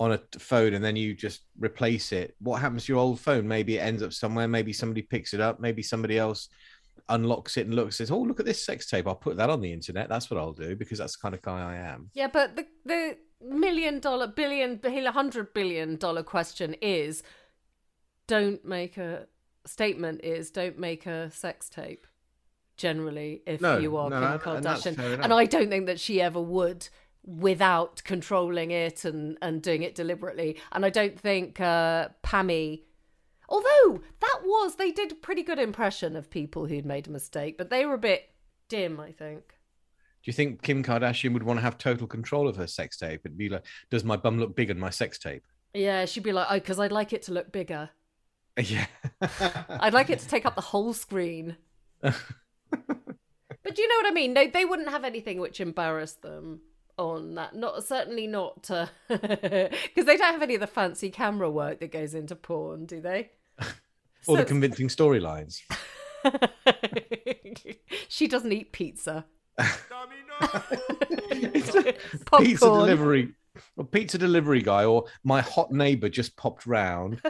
[0.00, 3.20] on a t- phone and then you just replace it, what happens to your old
[3.20, 3.46] phone?
[3.46, 4.48] Maybe it ends up somewhere.
[4.48, 5.60] Maybe somebody picks it up.
[5.60, 6.48] Maybe somebody else
[7.08, 9.06] unlocks it and looks says, "Oh, look at this sex tape.
[9.06, 10.08] I'll put that on the internet.
[10.08, 12.66] That's what I'll do because that's the kind of guy I am." Yeah, but the
[12.84, 17.22] the million dollar, billion, hundred billion dollar question is:
[18.26, 19.26] don't make a
[19.66, 20.20] statement.
[20.24, 22.06] Is don't make a sex tape.
[22.76, 25.20] Generally, if No, you are no, Kim and Kardashian, enough.
[25.24, 26.88] and I don't think that she ever would
[27.24, 30.58] without controlling it and and doing it deliberately.
[30.72, 32.84] And I don't think uh, Pammy.
[33.48, 37.56] Although that was, they did a pretty good impression of people who'd made a mistake,
[37.56, 38.30] but they were a bit
[38.68, 39.54] dim, I think.
[40.22, 43.22] Do you think Kim Kardashian would want to have total control of her sex tape?
[43.24, 45.44] It'd be like, "Does my bum look big on my sex tape?"
[45.74, 47.90] Yeah, she'd be like, oh, because I'd like it to look bigger.
[48.60, 48.86] Yeah.
[49.68, 51.56] I'd like it to take up the whole screen.
[52.00, 54.32] but do you know what I mean?
[54.32, 56.62] No, they wouldn't have anything which embarrassed them
[56.98, 57.54] on that.
[57.54, 61.92] Not certainly not uh, because they don't have any of the fancy camera work that
[61.92, 63.30] goes into porn, do they?
[64.28, 65.60] Or the convincing storylines.
[68.08, 69.24] she doesn't eat pizza.
[71.52, 71.94] pizza
[72.26, 72.56] Popcorn.
[72.56, 73.34] delivery
[73.76, 77.20] or pizza delivery guy or my hot neighbor just popped round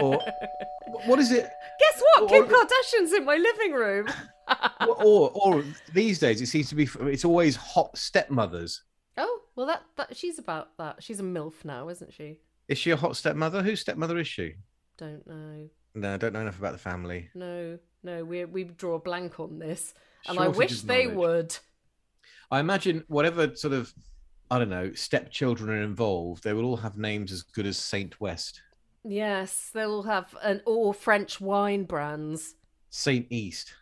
[0.00, 0.20] or
[1.06, 2.28] what is it Guess what?
[2.28, 4.08] Kim Kardashian's in my living room.
[4.80, 5.64] or, or or
[5.94, 8.82] these days it seems to be it's always hot stepmothers
[9.16, 11.02] oh, well, that, that she's about that.
[11.02, 12.38] She's a MILF now, isn't she?
[12.68, 14.54] is she a hot stepmother whose stepmother is she
[14.96, 15.68] Don't know.
[15.94, 19.38] No i don't know enough about the family No, no, we we draw a blank
[19.40, 19.92] on this,
[20.26, 21.56] and Shortage I wish they would.
[22.50, 23.92] i imagine whatever sort of
[24.50, 28.20] i don't know stepchildren are involved they will all have names as good as saint
[28.20, 28.62] west
[29.02, 32.56] Yes, they'll have an all French wine brands.
[32.90, 33.72] saint east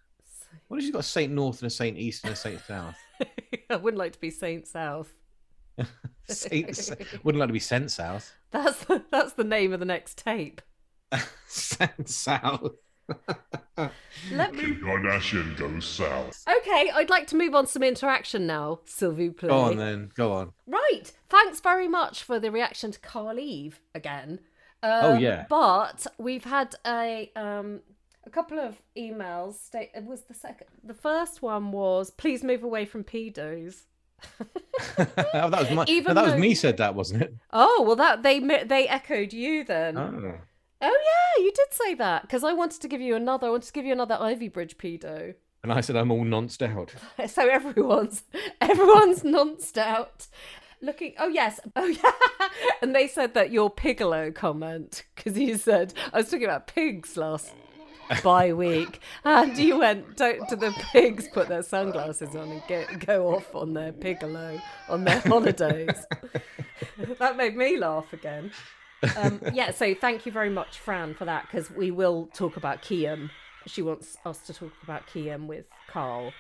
[0.69, 2.97] what if you've got a saint north and a saint east and a saint south
[3.71, 5.13] I wouldn't like to be Saint South.
[6.29, 6.69] saint
[7.25, 10.63] wouldn't like to be sent south That's the, that's the name of the next tape.
[11.47, 12.73] Sent south
[14.33, 14.75] Let me.
[14.75, 16.45] Kardashian goes south.
[16.49, 19.49] Okay, I'd like to move on to some interaction now, Sylvie, please.
[19.49, 21.05] go on then go on Right.
[21.29, 24.41] Thanks very much for the reaction to Carl Eve again.
[24.83, 25.47] Um, Oh, yeah.
[25.49, 27.81] But we've had a um
[28.27, 29.55] a couple of emails.
[29.55, 30.67] State it was the second.
[30.85, 33.85] The first one was please move away from pedos.
[34.41, 34.47] oh,
[35.33, 35.85] that was my.
[35.87, 37.35] Even no, that was me said that, wasn't it?
[37.53, 39.97] Oh well, that they they echoed you then.
[39.97, 40.35] Oh.
[40.81, 40.87] Oh
[41.37, 43.49] yeah, you did say that because I wanted to give you another.
[43.49, 45.35] I wanted to give you another Ivy Bridge pedo.
[45.63, 46.95] And I said I'm all nonced out.
[47.29, 48.23] So everyone's
[48.61, 50.29] everyone's nonced out.
[50.81, 52.49] Looking, oh yes, oh yeah,
[52.81, 57.17] and they said that your Pigolo comment because you said I was talking about pigs
[57.17, 57.53] last
[58.23, 63.05] by week, and you went, "Don't do the pigs put their sunglasses on and get,
[63.05, 66.07] go off on their Pigolo on their holidays?"
[67.19, 68.53] that made me laugh again.
[69.17, 72.83] Um, yeah, so thank you very much, Fran, for that because we will talk about
[72.83, 73.31] Kiam.
[73.67, 76.33] She wants us to talk about Kiam with Carl.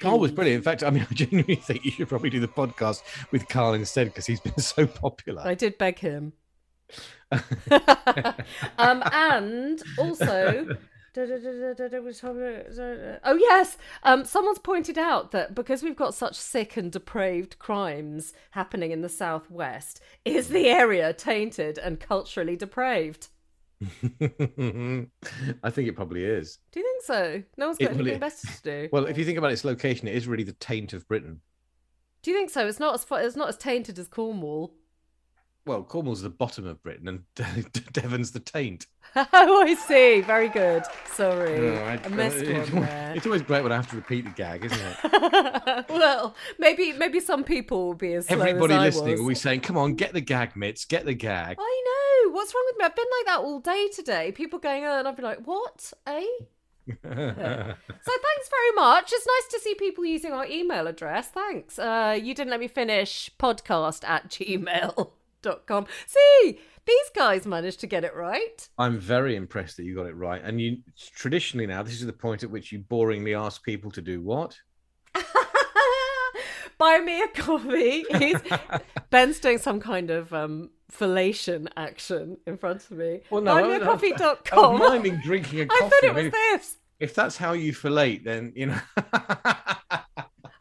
[0.00, 0.58] Carl was brilliant.
[0.58, 3.74] In fact, I mean, I genuinely think you should probably do the podcast with Carl
[3.74, 5.42] instead because he's been so popular.
[5.44, 6.32] I did beg him.
[8.78, 10.76] um, and also,
[13.24, 18.32] oh yes, um, someone's pointed out that because we've got such sick and depraved crimes
[18.52, 23.28] happening in the southwest, is the area tainted and culturally depraved?
[23.82, 26.58] I think it probably is.
[26.72, 27.42] Do you think so?
[27.56, 28.88] No one's It got anything really- better to do.
[28.92, 31.40] Well, if you think about its location, it is really the taint of Britain.
[32.22, 32.66] Do you think so?
[32.66, 34.74] It's not as fu- it's not as tainted as Cornwall.
[35.66, 37.24] Well, Cornwall's the bottom of Britain, and
[37.92, 38.86] Devon's the taint.
[39.16, 40.20] oh, I see.
[40.20, 40.84] Very good.
[41.12, 43.12] Sorry, Oh, I- I missed it's, one there.
[43.16, 45.86] it's always great when I have to repeat the gag, isn't it?
[45.90, 49.20] well, maybe maybe some people will be as slow Everybody as I listening was.
[49.22, 52.30] will be saying, "Come on, get the gag, Mitts, get the gag." I know.
[52.32, 52.84] What's wrong with me?
[52.84, 54.32] I've been like that all day today.
[54.32, 55.92] People going, oh, and I've been like, what?
[56.06, 56.24] Eh?
[56.88, 59.10] So thanks very much.
[59.12, 61.28] It's nice to see people using our email address.
[61.28, 61.78] Thanks.
[61.78, 64.28] Uh, you didn't let me finish podcast at
[65.46, 65.86] gmail.com.
[66.06, 68.68] See, these guys managed to get it right.
[68.78, 70.42] I'm very impressed that you got it right.
[70.42, 70.78] And you
[71.14, 74.58] traditionally now, this is the point at which you boringly ask people to do what?
[76.78, 78.04] Buy me a coffee.
[78.18, 78.36] He's,
[79.10, 83.20] Ben's doing some kind of um, fellation action in front of me.
[83.30, 84.58] Well, no, Buymeacoffee.com.
[84.58, 85.84] Oh, miming drinking a coffee.
[85.84, 86.76] I thought it was this.
[87.00, 88.78] if that's how you fillate, then you know.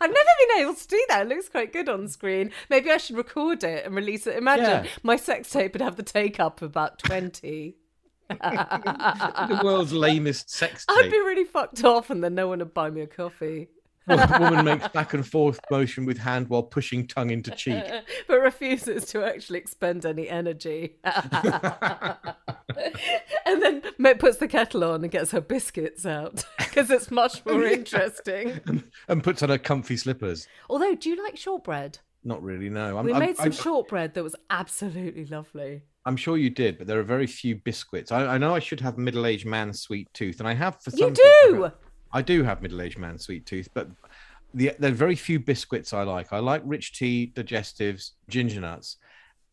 [0.02, 1.22] I've never been able to do that.
[1.26, 2.52] It looks quite good on screen.
[2.70, 4.36] Maybe I should record it and release it.
[4.38, 4.92] Imagine Yeah.
[5.04, 7.76] my sex tape would have the take up of about 20.
[8.30, 10.98] the world's lamest sex tape.
[10.98, 13.70] I'd be really fucked off and then no one would buy me a coffee.
[14.08, 17.84] Wo- woman makes back and forth motion with hand while pushing tongue into cheek.
[18.28, 20.98] but refuses to actually expend any energy.
[21.04, 22.18] and
[23.62, 23.82] then
[24.20, 28.60] puts the kettle on and gets her biscuits out because it's much more interesting.
[28.66, 30.48] and, and puts on her comfy slippers.
[30.70, 32.00] Although, do you like shortbread?
[32.24, 32.98] Not really, no.
[32.98, 35.84] I'm, We I'm, made some I'm, shortbread that was absolutely lovely.
[36.06, 38.12] I'm sure you did, but there are very few biscuits.
[38.12, 41.00] I, I know I should have middle-aged man sweet tooth, and I have for some.
[41.00, 41.64] You do.
[41.64, 41.74] have-
[42.16, 43.90] I do have middle-aged man sweet tooth, but
[44.54, 46.32] the, there are very few biscuits I like.
[46.32, 48.98] I like rich tea, digestives, ginger nuts,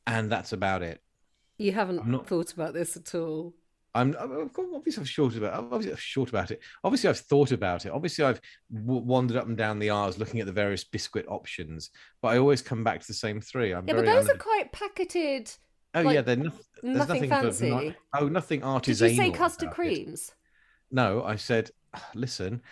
[0.06, 1.02] and that's about it.
[1.58, 3.52] You haven't not- thought about this at all.
[3.94, 6.60] I'm I'm- obviously I've short about obviously I've short about it.
[6.82, 7.90] Obviously I've thought about it.
[7.90, 8.40] Obviously I've
[8.72, 11.90] w- wandered up and down the aisles looking at the various biscuit options,
[12.22, 13.72] but I always come back to the same three.
[13.74, 15.52] I'm Yeah, but those are quite packeted.
[15.94, 17.96] oh like, yeah, they're nothing nothing sort of not- fancy.
[18.18, 18.82] oh, nothing artisanal.
[18.82, 19.74] Did you say custard about it.
[19.74, 20.32] creams?
[20.90, 21.70] No, I said,
[22.14, 22.62] listen,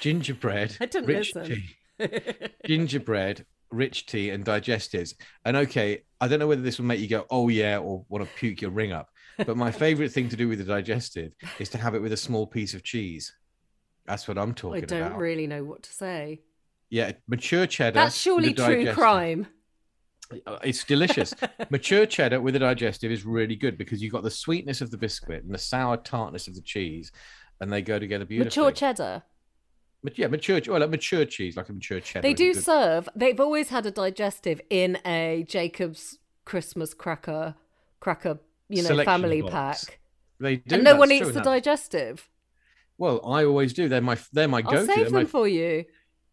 [0.00, 1.62] gingerbread, I didn't rich listen.
[1.98, 2.30] tea,
[2.66, 5.14] gingerbread, rich tea, and digestives.
[5.44, 8.24] And okay, I don't know whether this will make you go, oh yeah, or want
[8.24, 9.08] to puke your ring up.
[9.38, 12.16] But my favorite thing to do with the digestive is to have it with a
[12.16, 13.32] small piece of cheese.
[14.06, 14.94] That's what I'm talking about.
[14.96, 15.18] I don't about.
[15.18, 16.42] really know what to say.
[16.90, 17.94] Yeah, mature cheddar.
[17.94, 19.46] That's surely true crime.
[20.46, 21.34] Uh, It's delicious.
[21.70, 24.98] mature cheddar with a digestive is really good because you've got the sweetness of the
[24.98, 27.12] biscuit and the sour tartness of the cheese,
[27.60, 28.64] and they go together beautifully.
[28.64, 29.22] Mature cheddar.
[30.02, 30.60] Ma- yeah, mature.
[30.68, 32.22] Well, like mature cheese, like a mature cheddar.
[32.26, 33.08] They do serve.
[33.14, 37.54] They've always had a digestive in a Jacob's Christmas cracker,
[38.00, 38.38] cracker,
[38.68, 39.84] you know, Selection family box.
[39.84, 40.00] pack,
[40.40, 40.76] They do.
[40.76, 42.28] and no one eats the digestive.
[42.98, 43.88] Well, I always do.
[43.88, 44.86] They're my they're my I'll go-to.
[44.86, 45.84] save They're them my, for you.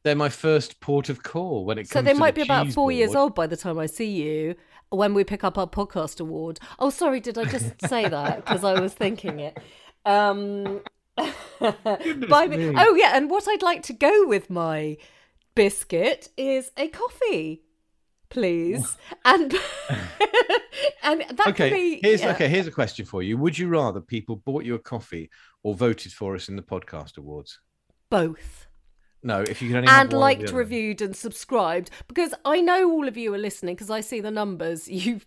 [0.03, 2.05] they're my first port of call when it So comes.
[2.07, 4.55] they might the be about four years old by the time I see you
[4.89, 6.59] when we pick up our podcast award.
[6.79, 8.37] Oh, sorry, did I just say that?
[8.45, 9.57] Because I was thinking it.
[10.05, 10.81] Um,
[12.29, 12.57] by me.
[12.57, 12.73] me.
[12.77, 13.11] Oh, yeah.
[13.15, 14.97] And what I'd like to go with my
[15.55, 17.63] biscuit is a coffee,
[18.29, 18.97] please.
[19.25, 19.53] and
[21.03, 21.99] and that Okay, could be.
[22.03, 22.31] here's yeah.
[22.31, 22.47] okay.
[22.47, 23.37] Here's a question for you.
[23.37, 25.29] Would you rather people bought you a coffee
[25.63, 27.59] or voted for us in the podcast awards?
[28.09, 28.67] both.
[29.23, 32.61] No, if you can only and one or the liked, reviewed, and subscribed because I
[32.61, 34.87] know all of you are listening because I see the numbers.
[34.89, 35.19] You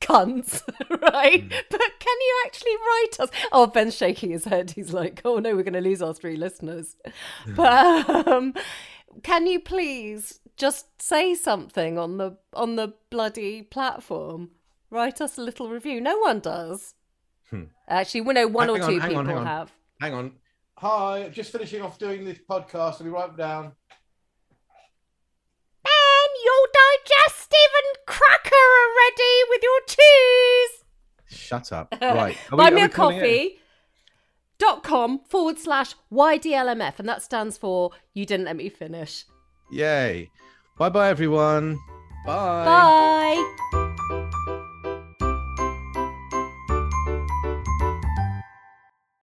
[0.00, 0.62] cunts,
[1.12, 1.42] right?
[1.42, 1.48] Hmm.
[1.70, 3.30] But can you actually write us?
[3.52, 4.72] Oh, Ben's shaking his head.
[4.72, 6.96] He's like, "Oh no, we're going to lose our three listeners."
[7.44, 7.54] Hmm.
[7.54, 8.54] but um,
[9.22, 14.50] can you please just say something on the on the bloody platform?
[14.90, 16.00] Write us a little review.
[16.00, 16.94] No one does.
[17.50, 17.64] Hmm.
[17.88, 19.46] Actually, we know one Hang or on, two people on, hang on.
[19.46, 19.72] have.
[20.00, 20.32] Hang on.
[20.78, 23.00] Hi, just finishing off doing this podcast.
[23.00, 23.72] I'll be right down.
[26.44, 30.84] Your digestive and cracker already with your cheese.
[31.30, 31.94] Shut up.
[32.02, 32.36] Right.
[32.50, 33.58] Buy me a coffee.
[34.58, 39.24] Dot com forward slash YDLMF, and that stands for You Didn't Let Me Finish.
[39.70, 40.30] Yay.
[40.78, 41.78] Bye bye, everyone.
[42.26, 42.64] Bye.
[43.72, 43.94] Bye.